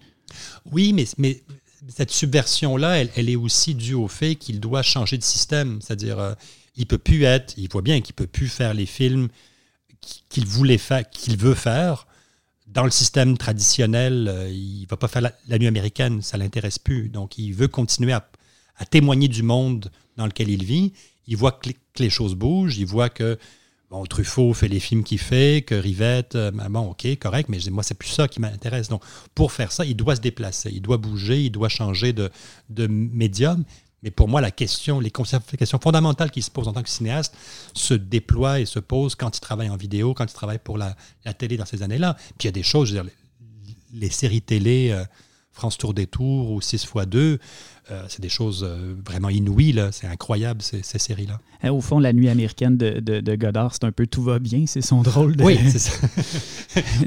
[0.71, 1.43] Oui, mais, mais
[1.87, 5.79] cette subversion-là, elle, elle, est aussi due au fait qu'il doit changer de système.
[5.81, 6.33] C'est-à-dire, euh,
[6.75, 9.29] il peut plus être, il voit bien qu'il peut plus faire les films
[10.29, 12.07] qu'il voulait faire, qu'il veut faire
[12.73, 16.43] dans le système traditionnel, euh, il ne va pas faire la, nuit américaine, ça ne
[16.43, 17.09] l'intéresse plus.
[17.09, 18.27] Donc, il veut continuer à,
[18.89, 20.93] témoigner du monde dans lequel il vit.
[21.27, 23.37] Il voit que, les choses bougent, il voit que
[23.91, 27.59] bon, Truffaut fait les films qu'il fait, que Rivette, euh, ben bon, ok, correct, mais
[27.69, 28.89] moi, c'est plus ça qui m'intéresse.
[28.89, 29.03] Donc,
[29.35, 32.31] pour faire ça, il doit se déplacer, il doit bouger, il doit changer de,
[32.69, 33.63] de médium.
[34.03, 37.35] Mais pour moi, la question, les questions fondamentales qui se posent en tant que cinéaste
[37.73, 40.95] se déploient et se posent quand il travaille en vidéo, quand il travaille pour la,
[41.37, 42.15] télé dans ces années-là.
[42.37, 43.11] Puis il y a des choses, je veux dire,
[43.93, 45.05] les, séries télé, euh,
[45.51, 47.39] France Tour des Tours ou 6 x 2,
[48.07, 49.79] c'est des choses euh, vraiment inouïes.
[49.91, 51.39] C'est incroyable, ces, séries-là.
[51.61, 54.65] Hein, au fond, la nuit américaine de, de, Godard, c'est un peu tout va bien,
[54.67, 55.43] c'est son drôle de...
[55.43, 55.91] Oui, c'est ça.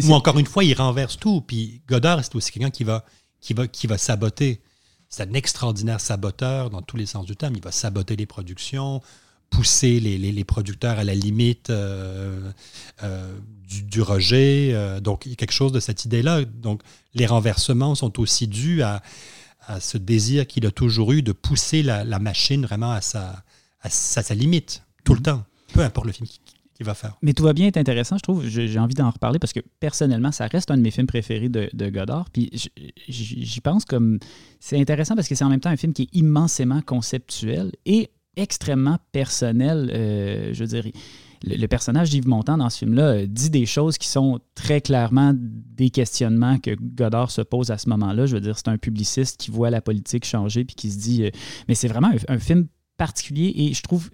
[0.09, 1.43] Ou encore une fois, il renverse tout.
[1.43, 3.05] Puis Godard, c'est aussi quelqu'un qui va,
[3.41, 4.61] qui, va, qui va saboter
[5.09, 7.55] c'est un extraordinaire saboteur dans tous les sens du terme.
[7.57, 9.01] Il va saboter les productions,
[9.51, 12.51] pousser les, producteurs à la limite euh,
[13.03, 13.39] euh,
[13.69, 14.71] du, rejet.
[14.73, 16.45] Euh, donc, il y a quelque chose de cette idée-là.
[16.45, 16.83] Donc,
[17.15, 19.03] les renversements sont aussi dus à,
[19.81, 23.43] ce désir qu'il a toujours eu de pousser la, machine vraiment à sa,
[23.81, 25.25] à sa, limite, tout le mm-hmm.
[25.25, 26.29] temps, peu importe le film
[26.85, 27.17] va faire.
[27.23, 28.47] Mais tout va bien être intéressant, je trouve.
[28.47, 31.91] J'ai envie d'en reparler parce que personnellement, ça reste un de mes films préférés de,
[31.91, 32.31] Godard.
[32.31, 32.51] Puis
[33.09, 34.19] j'y pense comme.
[34.61, 38.11] C'est intéressant parce que c'est en même temps un film qui est immensément conceptuel et
[38.37, 39.91] extrêmement personnel.
[39.93, 40.85] Euh, je dire.
[41.45, 45.33] Le, personnage d'Yves Montand dans ce film-là euh, dit des choses qui sont très clairement
[45.37, 48.25] des questionnements que Godard se pose à ce moment-là.
[48.25, 51.25] Je veux dire, c'est un publiciste qui voit la politique changer puis qui se dit.
[51.25, 51.31] Euh,
[51.69, 54.11] mais c'est vraiment un, film particulier et je trouve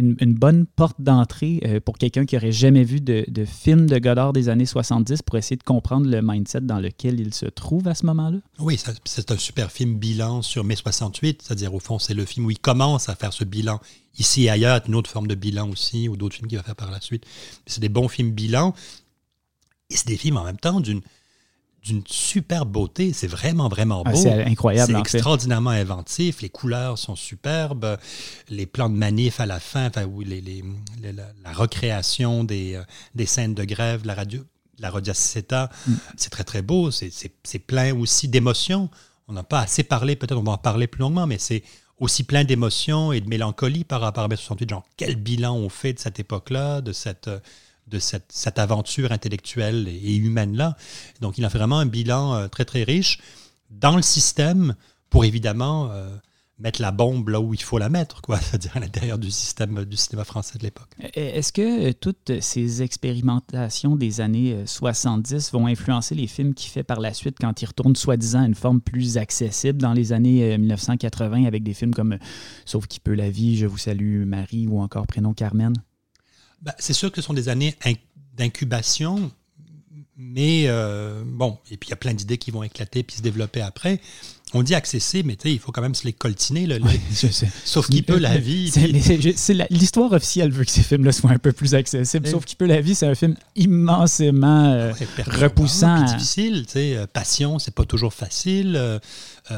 [0.00, 3.98] une, bonne porte d'entrée euh, pour quelqu'un qui n'aurait jamais vu de, de, film de
[3.98, 7.88] Godard des années 70 pour essayer de comprendre le mindset dans lequel il se trouve
[7.88, 8.38] à ce moment-là?
[8.58, 12.46] Oui, c'est un super film bilan sur mai 68, c'est-à-dire au fond, c'est le film
[12.46, 13.80] où il commence à faire ce bilan.
[14.18, 16.76] Ici et ailleurs, une autre forme de bilan aussi, ou d'autres films qu'il va faire
[16.76, 17.24] par la suite.
[17.66, 18.74] C'est des bons films bilan.
[19.90, 21.00] Et c'est des films en même temps d'une
[21.82, 23.12] d'une super beauté.
[23.12, 24.16] C'est vraiment, vraiment ah, beau.
[24.16, 24.92] c'est incroyable.
[24.92, 26.42] C'est extraordinairement inventif.
[26.42, 27.98] Les couleurs sont superbes.
[28.48, 30.64] Les plans de manif à la fin, enfin, oui, les,
[31.12, 32.82] la, recréation des, euh,
[33.14, 34.42] des, scènes de grève, la radio,
[34.78, 35.94] la Rodiaceta, mm.
[36.16, 36.90] c'est très, très beau.
[36.90, 38.90] C'est plein aussi d'émotions.
[39.28, 41.62] On n'a pas assez parlé, peut-être on va en parler plus longuement, mais c'est
[41.98, 44.70] aussi plein d'émotions et de mélancolie par rapport à 68.
[44.70, 47.38] Genre, quel bilan on fait de cette époque-là, de cette euh,
[47.90, 50.76] de cette, aventure intellectuelle et, humaine-là.
[51.20, 53.20] Donc, il a fait vraiment un bilan euh, très, très riche.
[53.70, 54.74] dans le système
[55.10, 56.08] pour évidemment euh,
[56.58, 59.84] mettre la bombe là où il faut la mettre, quoi, c'est-à-dire à, l'intérieur du système
[59.84, 60.90] du cinéma français de l'époque.
[61.14, 67.00] Est-ce que toutes ces expérimentations des années 70 vont influencer les films qu'il fait par
[67.00, 71.44] la suite quand il retourne soi-disant à une forme plus accessible dans les années 1980
[71.44, 72.18] avec des films comme
[72.64, 75.74] Sauf qui peut la vie, Je vous salue Marie ou encore Prénom Carmen?
[76.62, 77.76] Ben, c'est sûr que ce sont des années
[78.36, 79.30] d'incubation,
[80.16, 83.22] mais euh, bon, et puis il y a plein d'idées qui vont éclater puis se
[83.22, 84.00] développer après.
[84.52, 86.66] On dit accessible, mais il faut quand même se les coltiner.
[86.66, 86.76] Là,
[87.64, 88.72] Sauf qu'il peut la vie.
[89.70, 92.26] L'histoire officielle veut que ces films-là soient un peu plus accessibles.
[92.26, 94.92] Sauf qu'il peut la vie, c'est un film immensément euh,
[95.26, 96.02] repoussant.
[96.02, 96.66] difficile.
[96.74, 98.74] Euh, Passion, c'est pas toujours facile.
[98.76, 98.98] Euh,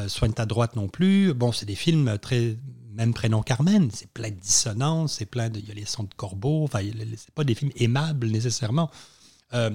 [0.07, 1.33] Soigne ta droite non plus.
[1.33, 2.55] Bon, c'est des films très
[2.93, 5.59] même prénom Carmen, c'est plein de dissonances, c'est plein de.
[5.59, 6.79] Il y a les sons de corbeau, enfin,
[7.17, 8.89] c'est pas des films aimables nécessairement.
[9.53, 9.71] Euh,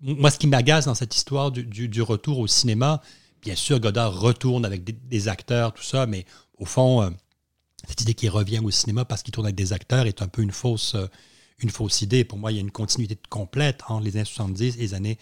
[0.00, 3.00] moi, ce qui m'agace dans cette histoire du, retour au cinéma,
[3.40, 6.26] bien sûr, Godard retourne avec des, acteurs, tout ça, mais
[6.58, 7.10] au fond, euh,
[7.88, 10.42] cette idée qu'il revient au cinéma parce qu'il tourne avec des acteurs est un peu
[10.42, 11.06] une fausse, euh,
[11.60, 12.24] une fausse idée.
[12.24, 15.18] Pour moi, il y a une continuité complète entre les années 70 et les années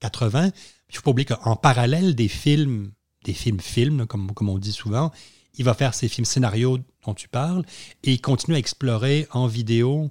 [0.00, 0.44] 80.
[0.44, 2.92] Il ne faut pas oublier qu'en parallèle des films,
[3.24, 5.12] des films-films, comme, comme on dit souvent,
[5.58, 7.64] il va faire ces films scénarios dont tu parles
[8.02, 10.10] et il continue à explorer en vidéo.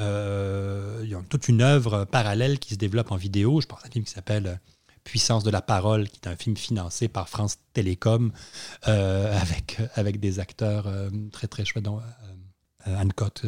[0.00, 3.60] Euh, il y a toute une œuvre parallèle qui se développe en vidéo.
[3.60, 4.56] Je pense à un film qui s'appelle euh,
[5.04, 8.32] Puissance de la parole, qui est un film financé par France Télécom
[8.88, 10.88] euh, avec, avec des acteurs
[11.30, 12.00] très très chouettes, dont
[12.86, 13.44] Anne Cotte,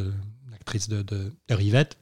[0.50, 1.96] l'actrice de, de, de Rivette,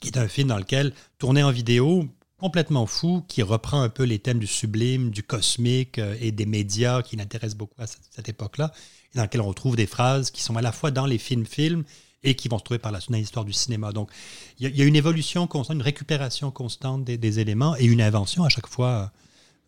[0.00, 2.08] qui est un film dans lequel, tourné en vidéo,
[2.42, 6.44] complètement fou qui reprend un peu les thèmes du sublime, du cosmique euh, et des
[6.44, 8.72] médias qui l'intéressent beaucoup à cette, époque-là,
[9.14, 11.84] dans lequel on retrouve des phrases qui sont à la fois dans les films-films
[12.24, 13.92] et qui vont se trouver par la suite dans l'histoire du cinéma.
[13.92, 14.10] Donc,
[14.58, 18.48] il y, a une évolution constante, une récupération constante des, éléments et une invention à
[18.48, 19.12] chaque fois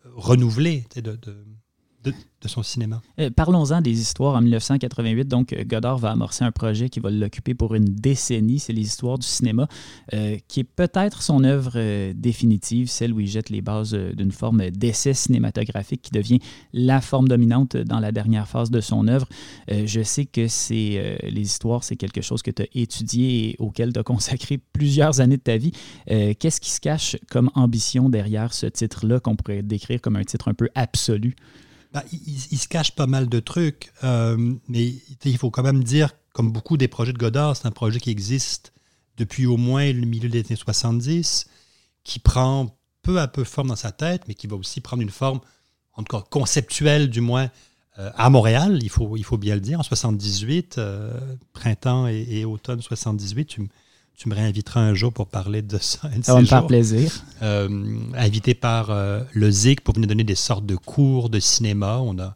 [0.05, 0.83] euh, renouvelée
[2.47, 3.01] son cinéma?
[3.19, 5.27] Euh, parlons-en des histoires en 1988.
[5.27, 8.59] Donc, euh, Godard va amorcer un projet qui va l'occuper pour une décennie.
[8.59, 9.67] C'est les histoires du cinéma,
[10.13, 14.69] euh, qui est peut-être son œuvre définitive, celle où il jette les bases d'une forme
[14.69, 16.39] d'essai cinématographique qui devient
[16.73, 19.27] la forme dominante dans la dernière phase de son œuvre.
[19.69, 23.93] je sais que c'est les histoires, c'est quelque chose que tu as étudié et auquel
[23.93, 25.71] tu as consacré plusieurs années de ta vie.
[26.07, 30.47] Qu'est-ce qui se cache comme ambition derrière ce titre-là qu'on pourrait décrire comme un titre
[30.47, 31.35] un peu absolu?
[31.95, 36.09] Bah, il, se cache pas mal de trucs, euh, mais il faut quand même dire,
[36.33, 38.73] comme beaucoup des projets de Godard, c'est un projet qui existe
[39.15, 41.45] depuis au moins le milieu des années 70,
[42.03, 45.09] qui prend peu à peu forme dans sa tête, mais qui va aussi prendre une
[45.09, 45.39] forme,
[45.93, 47.49] en tout cas conceptuelle du moins,
[47.97, 51.13] euh, à Montréal, il faut, bien le dire, en 78, euh,
[51.53, 53.69] printemps et, automne 78, tu,
[54.17, 56.09] tu me réinviteras un jour pour parler de ça.
[56.21, 57.11] ça va me faire plaisir.
[57.41, 61.99] Euh, invité par euh, le ZIC pour venir donner des sortes de cours de cinéma.
[61.99, 62.35] On a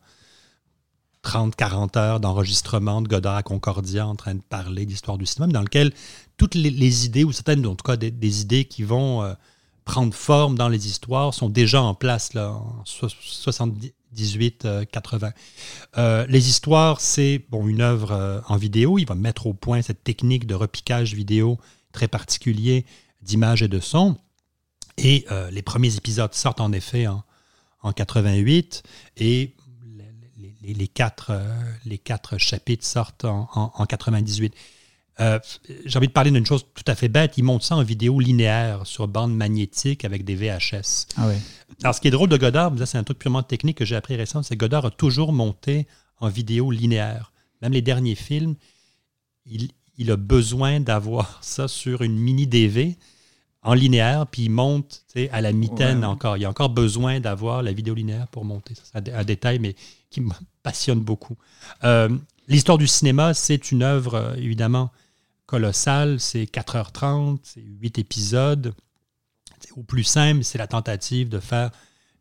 [1.24, 5.62] 30-40 heures d'enregistrement de Godard à Concordia en train de parler d'histoire du cinéma, dans
[5.62, 5.94] lequel
[6.38, 9.34] toutes les, idées, ou certaines, en tout cas des, idées qui vont euh,
[9.86, 12.84] prendre forme dans les histoires, sont déjà en place là, en
[14.15, 15.34] 78-80.
[16.28, 18.98] les histoires, c'est bon, une œuvre en vidéo.
[19.00, 21.58] Il va mettre au point cette technique de repiquage vidéo
[21.91, 22.86] très particulier
[23.22, 24.17] d'images et de sons.
[24.98, 27.24] Et euh, les premiers épisodes sortent en effet en,
[27.82, 28.84] en 88
[29.17, 29.56] et
[30.62, 34.54] les, quatre, euh, chapitres sortent en, en, 98.
[35.19, 35.39] Euh,
[35.86, 37.38] j'ai envie de parler d'une chose tout à fait bête.
[37.38, 41.08] Ils montent ça en vidéo linéaire sur bande magnétique avec des VHS.
[41.17, 41.29] Ah
[41.84, 44.15] Alors, ce qui est drôle de Godard, c'est un truc purement technique que j'ai appris
[44.15, 45.88] récemment, c'est que Godard a toujours monté
[46.19, 47.32] en vidéo linéaire.
[47.62, 48.55] Même les derniers films,
[49.45, 52.97] il, il a besoin d'avoir ça sur une mini DV
[53.62, 56.38] en linéaire, puis il monte à la mitaine encore.
[56.38, 58.73] Il y a encore besoin d'avoir la vidéo linéaire pour monter.
[58.82, 59.75] C'est un détail, mais
[60.10, 60.32] qui me
[60.63, 61.36] passionne beaucoup.
[61.84, 62.10] Euh,
[62.47, 64.91] l'histoire du cinéma, c'est une œuvre, euh, évidemment,
[65.49, 66.19] colossale.
[66.19, 68.73] C'est 4h30, c'est 8 épisodes.
[69.75, 71.71] Au plus simple, c'est la tentative de faire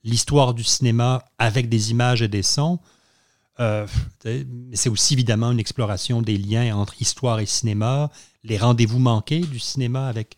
[0.02, 2.80] l'histoire du cinéma avec des images et des sons.
[3.60, 3.86] Euh,
[4.72, 8.10] c'est aussi évidemment une exploration des liens entre histoire et cinéma,
[8.44, 10.36] les rendez-vous manqués du cinéma avec,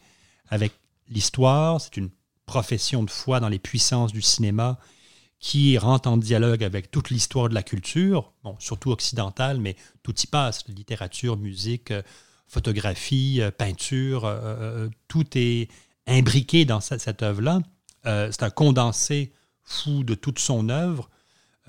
[1.08, 1.80] l'histoire.
[1.80, 2.10] C'est une
[2.46, 4.78] profession de foi dans les puissances du cinéma
[5.38, 10.26] qui rentre en dialogue avec toute l'histoire de la culture, surtout occidentale, mais tout y
[10.26, 12.02] passe, littérature, musique, euh,
[12.50, 14.30] photographie, euh, peinture,
[15.08, 15.68] tout est
[16.06, 17.60] imbriqué dans cette, œuvre-là.
[18.04, 19.32] c'est un condensé
[19.62, 21.08] fou de toute son œuvre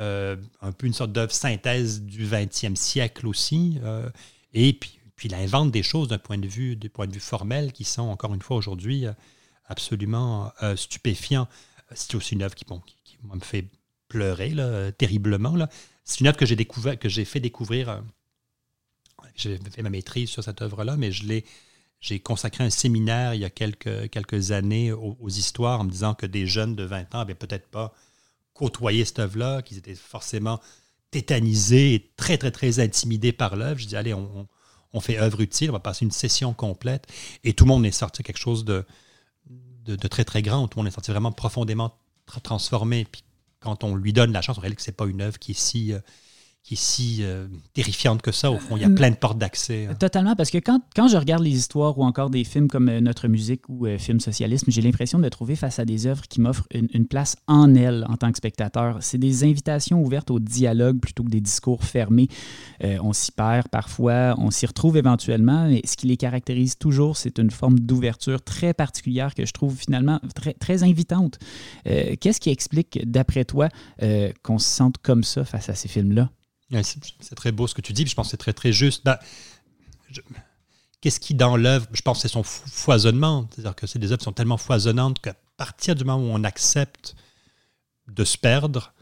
[0.01, 3.79] euh, un peu une sorte d'œuvre synthèse du 20e siècle aussi.
[3.84, 4.09] Euh,
[4.53, 7.71] et puis, puis il invente des choses d'un point de vue, point de vue formel
[7.71, 9.13] qui sont, encore une fois, aujourd'hui euh,
[9.65, 11.47] absolument stupéfiants.
[11.93, 12.82] C'est aussi une œuvre qui, bon,
[13.23, 13.67] me fait
[14.07, 15.55] pleuré là, terriblement.
[16.03, 18.03] C'est une œuvre que j'ai découvert, que j'ai fait découvrir.
[19.36, 21.45] J'ai fait ma maîtrise sur cette œuvre-là, mais je l'ai,
[21.99, 26.13] j'ai consacré un séminaire il y a quelques, quelques années aux, histoires en me disant
[26.15, 27.93] que des jeunes de 20 ans n'avaient peut-être pas
[28.53, 30.59] côtoyé cette œuvre-là, qu'ils étaient forcément
[31.11, 33.80] tétanisés et très, très, très intimidés par l'œuvre.
[33.80, 37.07] Je dis, allez, on, fait œuvre utile, on va passer une session complète.
[37.43, 38.86] Et tout le monde est sorti quelque chose de,
[39.86, 40.67] de, de très, très grand.
[40.67, 41.97] Tout le monde est sorti vraiment profondément
[42.28, 43.05] tra- transformé.
[43.05, 43.24] Puis
[43.59, 45.51] quand on lui donne la chance, on réalise que ce n'est pas une œuvre qui
[45.51, 45.99] est si, euh,
[46.64, 48.51] qui est si euh, terrifiante que ça.
[48.51, 49.88] Au fond, il y a Euh, plein de portes d'accès.
[49.88, 49.95] hein.
[49.95, 53.01] Totalement, parce que quand, quand je regarde les histoires ou encore des films comme euh,
[53.01, 56.22] Notre musique ou euh, Film Socialisme, j'ai l'impression de me trouver face à des œuvres
[56.30, 58.97] qui m'offrent une, une place en elles en tant que spectateur.
[59.01, 62.28] C'est des invitations ouvertes au dialogue plutôt que des discours fermés.
[62.84, 67.18] Euh, on s'y perd parfois, on s'y retrouve éventuellement, mais ce qui les caractérise toujours,
[67.18, 71.39] c'est une forme d'ouverture très particulière que je trouve finalement très, très invitante.
[71.86, 73.70] Qu'est-ce qui explique, d'après toi,
[74.43, 76.30] qu'on se sente comme ça face à ces films-là?
[76.84, 79.07] C'est très beau ce que tu dis, puis je pense que c'est très, très juste.
[80.09, 80.22] Je-
[81.01, 83.47] Qu'est-ce qui, dans l'œuvre, je pense que c'est son fo- foisonnement.
[83.51, 86.43] C'est-à-dire que c'est des œuvres qui sont tellement foisonnantes qu'à partir du moment où on
[86.43, 87.15] accepte
[88.07, 88.93] de se perdre,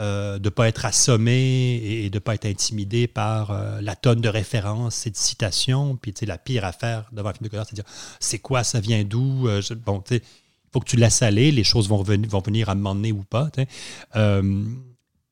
[0.00, 3.94] euh, de ne pas être assommé et, de ne pas être intimidé par euh, la
[3.94, 7.44] tonne de références et de citations, puis tu sais, la pire affaire devant un film
[7.44, 7.90] de Godard, c'est de dire
[8.20, 11.52] c'est quoi, ça vient d'où Euh, Bon, tu sais, il faut que tu laisses aller,
[11.52, 13.50] les choses vont, revenir, vont venir à m'emmener ou pas.
[13.50, 13.68] tu sais.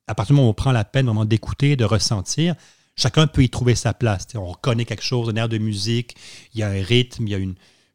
[0.08, 2.54] À partir du moment où on prend la peine vraiment d'écouter, de ressentir,
[2.96, 4.26] chacun peut y trouver sa place.
[4.34, 6.16] On reconnaît quelque chose, un air de musique,
[6.54, 7.54] il y a un rythme, il y a une,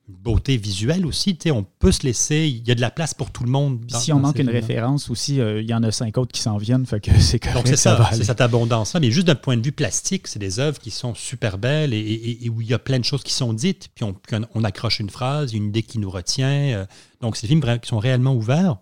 [0.09, 1.37] beauté visuelle aussi.
[1.51, 3.85] On peut se laisser, il y a de la place pour tout le monde.
[3.87, 6.39] Dans- si on manque une référence aussi, euh, il y en a cinq autres qui
[6.39, 9.01] s'en viennent, fait que c'est Donc c'est ça c'est cette abondance-là.
[9.01, 11.97] Mais juste d'un point de vue plastique, c'est des œuvres qui sont super belles et,
[11.99, 15.01] et- et où il y a plein de choses qui sont dites, puis on, accroche
[15.01, 16.47] une phrase, une idée qui nous retient.
[16.47, 16.85] euh,
[17.19, 18.77] Donc c'est des films qui sont réellement ouverts.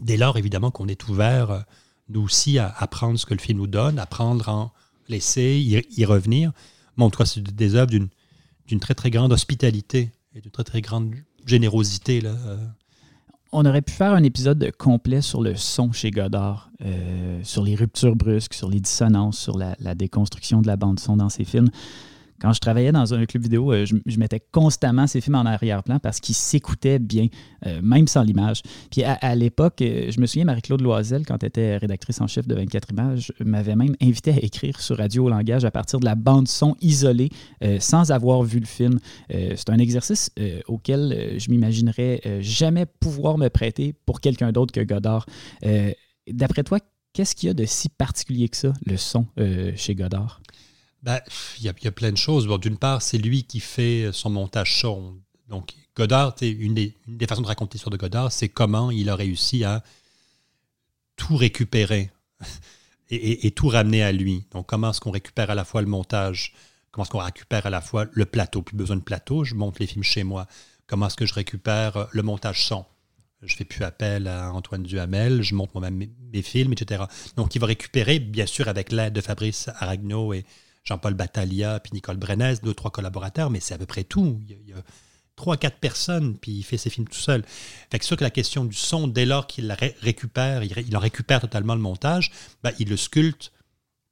[0.00, 1.60] Dès lors, évidemment, qu'on est ouvert, euh,
[2.08, 4.72] nous aussi, à apprendre ce que le film nous donne, apprendre à en
[5.08, 6.52] laisser, y, y revenir.
[6.96, 8.08] Bon, cas, c'est des œuvres d'une
[8.68, 11.14] d'une très, très grande hospitalité et d'une très, très grande
[11.46, 12.20] générosité.
[12.20, 12.30] Là.
[12.46, 12.56] euh.
[13.50, 17.74] On aurait pu faire un épisode complet sur le son chez Godard, euh, sur les
[17.74, 21.70] ruptures brusques, sur les dissonances, sur la, la déconstruction de la bande-son dans ses films.
[22.40, 25.98] Quand je travaillais dans un club vidéo, euh, je, mettais constamment ces films en arrière-plan
[25.98, 27.26] parce qu'ils s'écoutaient bien,
[27.66, 28.62] euh, même sans l'image.
[28.90, 32.46] Puis à, l'époque, euh, je me souviens, Marie-Claude Loisel, quand elle était rédactrice en chef
[32.46, 36.04] de 24 images, m'avait même invité à écrire sur Radio au langage à partir de
[36.04, 37.30] la bande-son isolée,
[37.80, 38.98] sans avoir vu le film.
[39.30, 40.30] C'est un exercice
[40.66, 45.26] auquel je m'imaginerais jamais pouvoir me prêter pour quelqu'un d'autre que Godard.
[46.30, 46.78] D'après toi,
[47.12, 49.26] qu'est-ce qu'il y a de si particulier que ça, le son
[49.76, 50.40] chez Godard?
[51.02, 51.20] Ben,
[51.58, 52.48] il y, a- y a plein de choses.
[52.60, 55.16] D'une part, c'est lui qui fait son montage son.
[55.48, 59.16] Donc, Godard, une des, des façons de raconter l'histoire de Godard, c'est comment il a
[59.16, 59.82] réussi à
[61.16, 62.10] tout récupérer
[63.10, 64.44] et, tout ramener à lui.
[64.52, 66.54] Donc, comment est-ce qu'on récupère à la fois le montage,
[66.90, 69.78] comment est-ce qu'on récupère à la fois le plateau, plus besoin de plateau, je monte
[69.78, 70.46] les films chez moi.
[70.86, 72.84] Comment est-ce que je récupère le montage son?
[73.42, 77.04] Je fais plus appel à Antoine Duhamel, je monte moi-même mes, mes films, etc.
[77.36, 80.44] Donc, il va récupérer, bien sûr, avec l'aide de Fabrice Aragno et
[80.84, 84.40] Jean-Paul Battaglia, puis Nicole Brenez, deux, trois collaborateurs, mais c'est à peu près tout.
[84.48, 84.82] Il y a,
[85.38, 87.44] trois, quatre personnes, puis il fait ses films tout seul.
[87.90, 91.74] Fait que que la question du son, dès lors qu'il récupère, il, en récupère totalement
[91.74, 93.52] le montage, ben, il le sculpte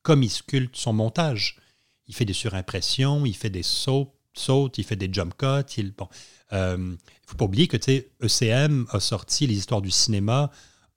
[0.03, 1.59] comme il sculpte son montage.
[2.07, 5.75] Il fait des surimpressions, il fait des sauts, sautes, il fait des jump cuts.
[5.77, 6.09] Il, bon,
[6.53, 6.95] euh,
[7.27, 10.53] faut pas oublier que ECM a sorti les histoires du cinéma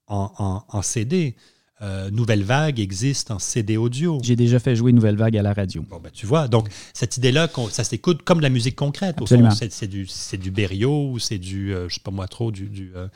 [0.08, 1.36] en CD.
[1.82, 4.20] Euh, Nouvelle Vague existe en CD audio.
[4.22, 5.82] J'ai déjà fait jouer Nouvelle Vague à la radio.
[5.90, 9.16] Bon, ben, tu vois, donc cette idée-là, ça s'écoute comme de la musique concrète.
[9.20, 9.52] Au Absolument.
[9.52, 10.06] fond, c'est, du,
[10.38, 13.08] du Berriot ou c'est du, euh, je sais pas moi trop, du, du, euh,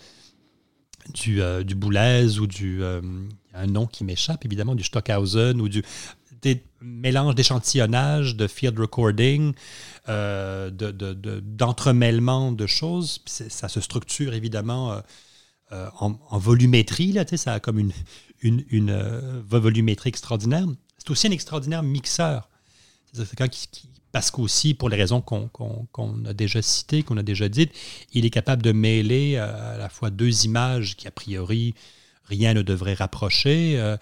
[1.13, 4.75] du, euh, du Boulez ou du, euh, il y a un nom qui m'échappe évidemment,
[4.75, 5.83] du Stockhausen ou du
[6.41, 9.53] des mélanges d'échantillonnage, de field recording,
[10.09, 13.21] euh, de, de- de- d'entremêlement de, choses.
[13.25, 15.01] Ça se structure évidemment
[15.73, 20.65] euh, en, volumétrie, là, ça a comme une, euh, volumétrie extraordinaire.
[20.97, 22.49] C'est aussi un extraordinaire mixeur.
[23.11, 27.17] C'est-à-dire que quand il- qui- parce qu'aussi, pour les raisons qu'on a déjà citées, qu'on
[27.17, 27.71] a déjà dites,
[28.13, 31.73] il est capable de mêler euh, à la fois deux images qui, a priori,
[32.25, 33.95] rien ne devrait rapprocher,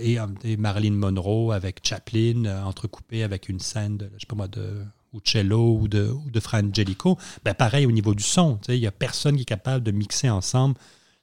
[0.00, 4.36] et, et Marilyn Monroe avec Chaplin, euh, entrecoupé avec une scène de, je sais pas
[4.36, 4.84] moi, de
[5.14, 7.18] Uccello ou de, ou de Fra Angelico.
[7.44, 8.58] Ben, pareil au niveau du son.
[8.68, 10.76] Il n'y a personne qui est capable de mixer ensemble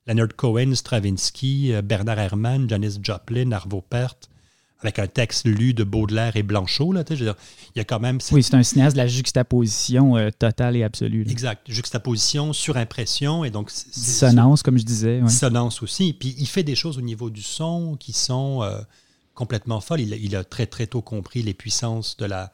[0.07, 4.29] Leonard Cohen, Stravinsky, euh, Bernard Herrmann, Janis Joplin, Arvo Pärt,
[4.79, 6.93] avec un texte lu de Baudelaire et Blanchot.
[6.93, 7.35] Là, dire,
[7.75, 8.19] il y a quand même.
[8.31, 11.23] Oui, c'est un cinéaste de la juxtaposition euh, totale et absolue.
[11.23, 11.31] là.
[11.31, 11.61] Exact.
[11.67, 13.43] Juxtaposition, surimpression.
[13.43, 15.19] Et donc, Dissonance, comme je disais.
[15.19, 15.27] ouais.
[15.27, 16.13] dissonance aussi.
[16.13, 18.79] Puis il fait des choses au niveau du son qui sont euh,
[19.33, 20.01] complètement folles.
[20.01, 22.51] Il, a- il a très très tôt compris les puissances de la,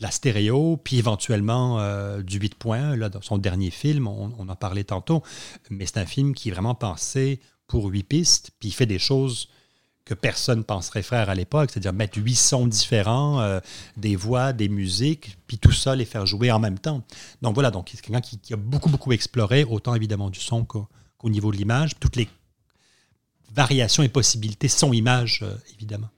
[0.00, 2.96] la stéréo, puis éventuellement euh, du 8 points.
[2.96, 5.22] Dans son dernier film, on, en parlait tantôt,
[5.70, 8.98] mais c'est un film qui est vraiment pensé pour huit pistes, puis il fait des
[8.98, 9.48] choses
[10.04, 13.60] que personne penserait faire à l'époque, c'est-à-dire mettre huit sons différents, euh,
[13.98, 17.02] des voix, des musiques, puis tout ça les faire jouer en même temps.
[17.42, 20.88] Donc voilà, donc c'est quelqu'un qui, a beaucoup beaucoup exploré, autant évidemment du son qu'au
[21.24, 22.28] niveau de l'image, toutes les
[23.52, 26.08] variations et possibilités sont images, euh, évidemment.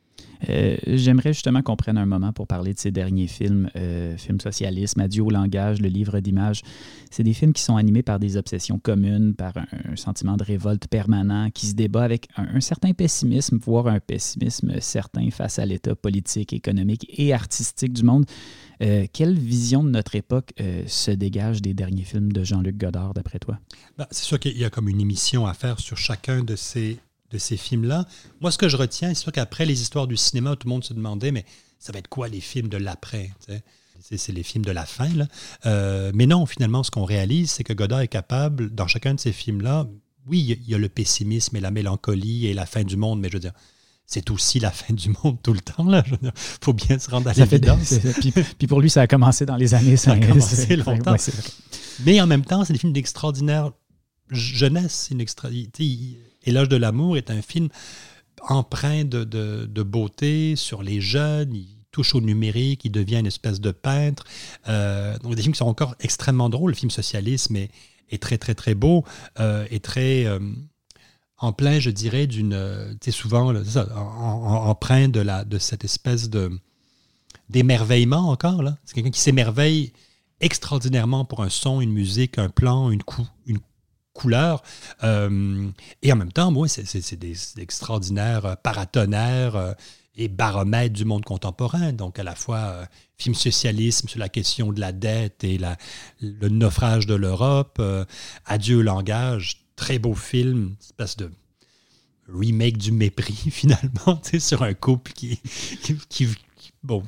[0.49, 4.41] Euh, J'aimerais justement qu'on prenne un moment pour parler de ces derniers films, euh, films
[4.41, 6.62] socialisme, Adieu au langage, le livre d'images.
[7.11, 10.86] C'est des films qui sont animés par des obsessions communes, par un, sentiment de révolte
[10.86, 15.66] permanent, qui se débat avec un, un certain pessimisme, voire un pessimisme certain face à
[15.66, 18.24] l'état politique, économique et artistique du monde.
[18.82, 23.12] Euh, quelle vision de notre époque euh, se dégage des derniers films de Jean-Luc Godard,
[23.12, 23.59] d'après toi?
[23.99, 26.99] Ben, c'est sûr qu'il y a comme une émission à faire sur chacun de ces,
[27.31, 28.07] de ces films-là.
[28.41, 30.85] Moi, ce que je retiens, c'est sûr qu'après les histoires du cinéma, tout le monde
[30.85, 31.45] se demandait, mais
[31.78, 33.31] ça va être quoi les films de l'après?
[33.47, 33.62] C'est-
[34.33, 35.09] les films de la fin.
[35.11, 35.26] Là.
[35.66, 39.20] Euh, mais non, finalement, ce qu'on réalise, c'est que Godard est capable, dans chacun de
[39.20, 39.87] ces films-là,
[40.26, 43.28] oui, il y a- le pessimisme et la mélancolie et la fin du monde, mais
[43.28, 43.53] je veux dire,
[44.07, 45.87] c'est aussi la fin du monde tout le temps.
[46.22, 47.95] Il faut bien se rendre à Ça fait- l'évidence.
[48.20, 50.28] puis, puis pour lui, ça a commencé dans les années Ça a 50.
[50.28, 51.12] commencé longtemps.
[51.12, 51.18] Ouais.
[52.05, 53.70] Mais en même temps, c'est des films d'extraordinaire
[54.31, 55.09] jeunesse.
[55.12, 55.51] Une extra...
[55.51, 57.68] il- Éloge de l'amour est un film
[58.49, 61.55] empreint de, beauté sur les jeunes.
[61.55, 64.24] Il touche au numérique, il devient une espèce de peintre.
[64.68, 66.70] Euh, donc des films qui sont encore extrêmement drôles.
[66.70, 67.70] Le film Socialisme est,
[68.11, 69.05] est très, très, très beau,
[69.38, 70.24] euh, est très...
[70.24, 70.38] euh,
[71.38, 72.97] en plein, je dirais, d'une...
[73.01, 76.51] Tu sais, souvent, ça, empreint de, la, de cette espèce de
[77.49, 78.62] d'émerveillement encore.
[78.84, 79.93] C'est quelqu'un qui s'émerveille
[80.41, 83.59] extraordinairement pour un son, une musique, un plan, une, cou- une
[84.21, 84.62] couleur.
[85.03, 85.68] Euh,
[86.03, 89.73] et en même temps, moi, c'est des, extraordinaires euh, paratonnerres euh,
[90.16, 91.93] et baromètres du monde contemporain.
[91.93, 95.59] Donc, à la fois film socialisme sur la question de la dette et
[96.21, 98.05] le naufrage de l'Europe, euh,
[98.47, 101.31] Adieu langage, très beau film, espèce de
[102.33, 105.39] remake du mépris finalement, sur un couple qui,
[105.83, 106.29] qui, qui-
[106.83, 107.03] bon,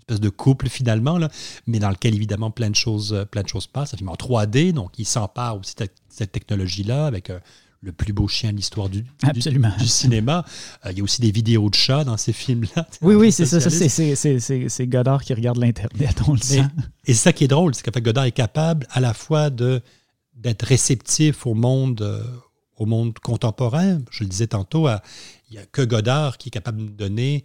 [0.00, 1.28] espèce de couple finalement, là,
[1.66, 3.96] mais dans lequel évidemment plein de choses, plein de choses passent.
[3.96, 7.38] Film en 3D, donc il s'empare aussi de cette technologie-là avec euh,
[7.80, 9.72] le plus beau chien de l'histoire du, du- Absolument.
[9.78, 10.44] du cinéma.
[10.86, 12.86] Euh, il y a aussi des vidéos de chats dans ces films-là.
[13.02, 13.60] Oui, oui, c'est ça.
[13.60, 16.64] c'est- Godard qui regarde l'Internet, on le Mais- sent.
[17.06, 19.50] Et c'est ça qui est drôle, c'est qu'en fait, Godard est capable à la fois
[19.50, 22.22] d'être réceptif au monde, euh,
[22.76, 24.00] au monde contemporain.
[24.10, 27.44] Je le disais tantôt, il n'y a que Godard qui est capable de donner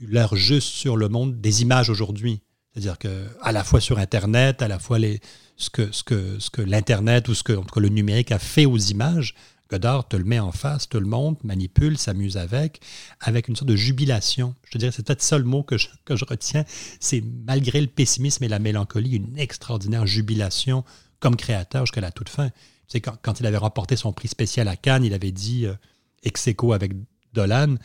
[0.00, 2.40] l'heure juste sur le monde des images aujourd'hui.
[2.72, 5.20] C'est-à-dire que à la fois sur Internet, à la fois les,
[5.62, 9.34] ce que, l'Internet ou ce que le numérique a fait aux images,
[9.72, 12.80] Godard te le met en face, te le montre, manipule, s'amuse avec,
[13.20, 14.54] avec une sorte de jubilation.
[14.66, 15.88] Je te dirais, c'est peut-être ça le mot que je,
[16.28, 16.64] retiens.
[17.00, 20.84] C'est malgré le pessimisme et la mélancolie, une extraordinaire jubilation
[21.20, 22.50] comme créateur jusqu'à la toute fin.
[23.22, 25.74] Quand, il avait remporté son prix spécial à Cannes, il avait dit, euh,
[26.22, 26.92] ex aequo avec
[27.32, 27.76] Dolan,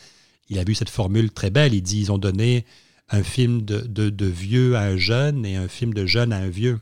[0.49, 1.73] il a vu cette formule très belle.
[1.73, 2.65] Il dit, ils ont donné
[3.09, 6.81] un film de vieux à un jeune et un film de jeune à un vieux.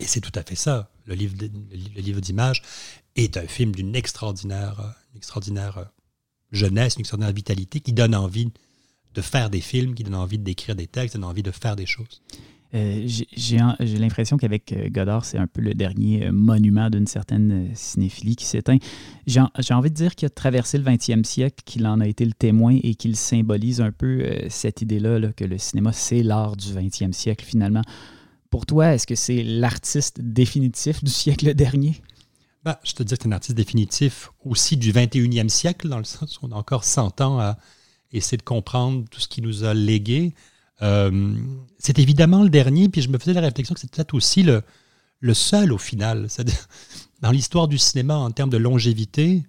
[0.00, 0.90] Et c'est tout à fait ça.
[1.06, 2.62] Le livre, le li- le livre d'images
[3.16, 5.84] est un film d'une extraordinaire, euh, extraordinaire euh,
[6.52, 8.50] jeunesse, une extraordinaire vitalité qui donne envie
[9.14, 11.76] de faire des films, qui donne envie d'écrire des textes, qui donne envie de faire
[11.76, 12.20] des choses.
[12.74, 13.58] Euh, j'ai-
[13.98, 18.78] l'impression qu'avec Godard, c'est un peu le dernier monument d'une certaine cinéphilie qui s'éteint.
[19.28, 22.08] J'ai en- j'ai envie de dire qu'il a traversé le 20e siècle, qu'il en a
[22.08, 26.24] été le témoin et qu'il symbolise un peu cette idée-là là, que le cinéma, c'est
[26.24, 27.82] l'art du 20e siècle finalement.
[28.54, 32.00] Pour toi, est-ce que c'est l'artiste définitif du siècle dernier?
[32.62, 36.04] Ben, je te dis que c'est un artiste définitif aussi du 21e siècle, dans le
[36.04, 37.58] sens où on a encore 100 ans à
[38.12, 40.36] essayer de comprendre tout ce qui nous a légué.
[40.82, 41.34] Euh,
[41.80, 44.62] c'est évidemment le dernier, puis je me faisais la réflexion que c'est peut-être aussi le,
[45.18, 46.28] le seul au final.
[47.22, 49.42] Dans l'histoire du cinéma en termes de longévité,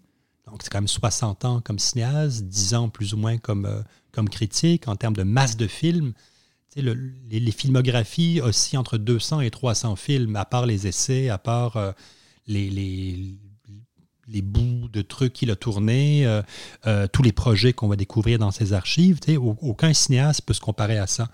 [0.48, 3.84] donc c'est quand même 60 ans comme cinéaste, 10 ans plus ou moins comme, euh,
[4.12, 6.14] comme critique, en termes de masse de films.
[6.76, 11.92] Les, filmographies aussi entre 200 et 300 films, à part les essais, à part euh,
[12.48, 12.70] les,
[14.28, 16.42] les, bouts de trucs qu'il a tournés, euh,
[16.86, 19.20] euh, tous les projets qu'on va découvrir dans ses archives.
[19.40, 21.30] aucun cinéaste peut se comparer à ça.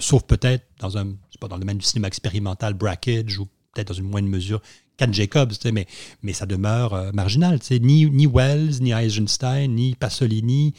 [0.00, 3.94] Sauf peut-être dans un, pas, dans le domaine du cinéma expérimental, Brackage, ou peut-être dans
[3.94, 4.62] une moindre mesure,
[4.96, 5.86] Ken Jacobs, mais,
[6.22, 7.58] mais ça demeure marginal.
[7.70, 10.72] Ni, ni Wells, ni Eisenstein, ni Pasolini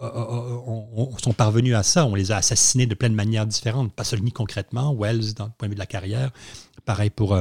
[0.00, 2.06] sont parvenus à ça.
[2.06, 3.92] On les a assassinés de plein de manières différentes.
[3.92, 6.30] Pasolini concrètement, Wells dans le point de vue de la carrière.
[6.84, 7.38] Pareil pour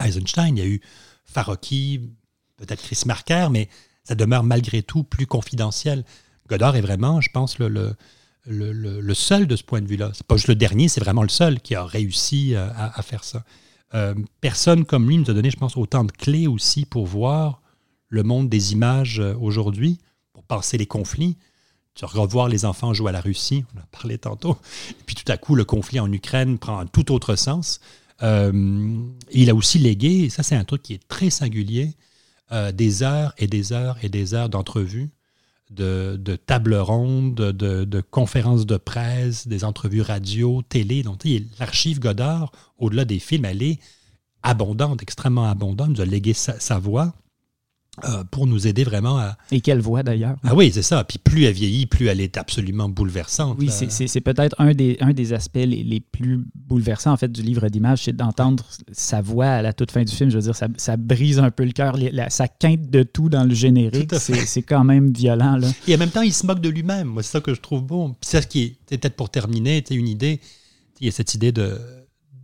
[0.00, 0.56] Eisenstein.
[0.56, 0.80] Il y a eu
[1.24, 2.10] Farocki,
[2.56, 3.68] peut-être Chris Marker, mais
[4.04, 6.04] ça demeure malgré tout plus confidentiel.
[6.48, 7.94] Godard est vraiment, je pense, le,
[8.48, 10.10] le, seul de ce point de vue-là.
[10.14, 13.24] C'est pas juste le dernier, c'est vraiment le seul qui a réussi euh, à, faire
[13.24, 13.44] ça.
[13.94, 17.62] Euh, personne comme lui nous a donné, je pense, autant de clés aussi pour voir
[18.08, 19.98] le monde des images euh, aujourd'hui,
[20.32, 21.36] pour passer les conflits.
[21.98, 24.56] Tu revoir les enfants jouer à la Russie, on en a parlé tantôt.
[24.90, 27.80] Et puis tout à coup, le conflit en Ukraine prend un tout autre sens.
[28.22, 31.94] il a aussi légué, et ça c'est un truc qui est très singulier,
[32.72, 35.10] des heures et des heures et des heures d'entrevues
[35.70, 41.02] de, de tables rondes, de, conférences de presse, des entrevues radio, télé.
[41.02, 41.26] Donc,
[41.58, 43.78] l'archive Godard, au-delà des films, elle est
[44.42, 45.90] abondante, extrêmement abondante.
[45.90, 47.14] Nous a légué sa voix.
[48.04, 49.36] Euh, pour nous aider vraiment à...
[49.50, 50.36] Et quelle voix d'ailleurs.
[50.44, 51.02] Ah oui, c'est ça.
[51.04, 53.56] Puis plus elle vieillit, plus elle est absolument bouleversante.
[53.58, 57.68] Oui, c'est peut-être un des, un des aspects les, plus bouleversants en fait du livre
[57.68, 60.30] d'images, c'est d'entendre sa voix à la toute fin du film.
[60.30, 61.96] Je veux dire, ça, ça brise un peu le cœur.
[62.28, 64.14] Ça quinte de tout dans le générique.
[64.14, 65.56] C'est quand même violent.
[65.56, 65.68] Là.
[65.86, 67.08] Et en même temps, il se moque de lui-même.
[67.08, 68.14] Moi, c'est ça que je trouve bon.
[68.20, 70.40] Puis ce qui est peut-être pour terminer, une idée.
[71.00, 71.78] Il y a cette idée de,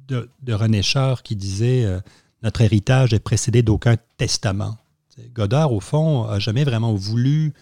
[0.09, 2.01] de, René Char qui disait euh,
[2.43, 4.77] Notre héritage est précédé d'aucun testament.
[5.33, 7.53] Godard, au fond, a jamais vraiment voulu.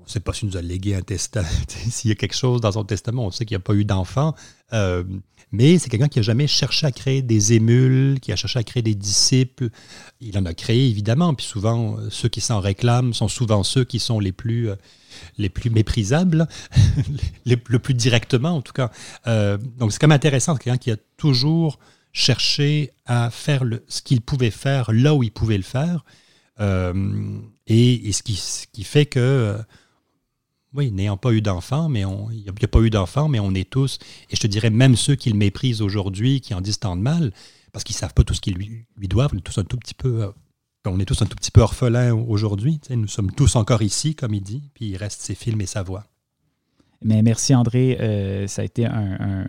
[0.00, 2.60] On ne sait pas s'il nous a légué un testament, s'il y a quelque chose
[2.60, 3.24] dans son testament.
[3.24, 4.34] On sait qu'il n'y a pas eu d'enfant.
[4.72, 5.02] Euh,
[5.50, 8.64] mais c'est quelqu'un qui n'a jamais cherché à créer des émules, qui a cherché à
[8.64, 9.68] créer des disciples.
[10.20, 11.32] Il en a créé, évidemment.
[11.32, 14.76] Puis souvent, ceux qui s'en réclament sont souvent ceux qui sont les plus, euh,
[15.38, 16.48] les plus méprisables,
[17.46, 18.90] le plus directement, en tout cas.
[19.26, 20.54] Euh, donc, c'est quand même intéressant.
[20.54, 21.78] C'est quelqu'un qui a toujours
[22.14, 26.04] chercher à faire le, ce qu'il pouvait faire là où il pouvait le faire.
[26.60, 28.40] Euh, et, ce, qui,
[28.72, 29.58] qui, fait que, euh,
[30.72, 33.68] oui, n'ayant pas eu d'enfant, mais on, n'y a, pas eu d'enfant, mais on est
[33.68, 33.98] tous,
[34.30, 37.02] et je te dirais même ceux qui le méprisent aujourd'hui, qui en disent tant de
[37.02, 37.32] mal,
[37.72, 40.22] parce qu'ils ne savent pas tout ce qu'ils lui, doivent, tous un tout petit peu,
[40.22, 40.30] euh,
[40.86, 42.80] on est tous un tout petit peu orphelins aujourd'hui.
[42.90, 45.82] nous sommes tous encore ici, comme il dit, puis il reste ses films et sa
[45.82, 46.06] voix.
[47.04, 49.46] Mais merci André, euh, ça a été un,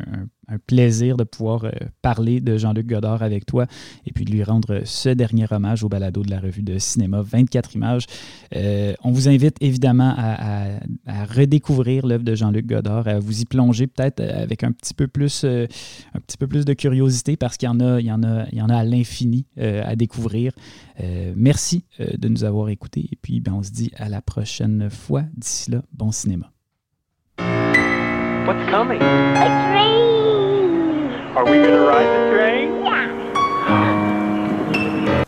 [0.68, 1.72] plaisir de pouvoir euh,
[2.04, 3.66] parler de Jean-Luc Godard avec toi
[4.06, 7.24] et puis de lui rendre ce dernier hommage au balado de la revue de cinéma
[7.24, 8.06] 24 images.
[8.56, 10.68] Euh, on vous invite évidemment à,
[11.34, 15.44] redécouvrir l'œuvre de Jean-Luc Godard, à vous y plonger peut-être avec un petit peu plus,
[15.44, 18.78] de curiosité parce qu'il y en a, il y en a, il y en a
[18.78, 20.52] à l'infini à découvrir.
[21.36, 25.24] merci de nous avoir écoutés et puis ben, on se dit à la prochaine fois.
[25.36, 26.55] D'ici là, bon cinéma.
[28.46, 29.02] What's coming?
[29.02, 31.10] A train.
[31.36, 32.86] Are we going to ride the train?
[34.76, 35.24] Yeah.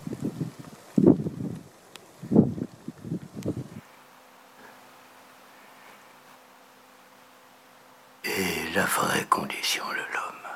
[8.24, 10.48] Et la vraie condition de l'homme,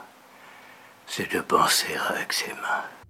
[1.08, 3.01] c'est de penser avec ses mains.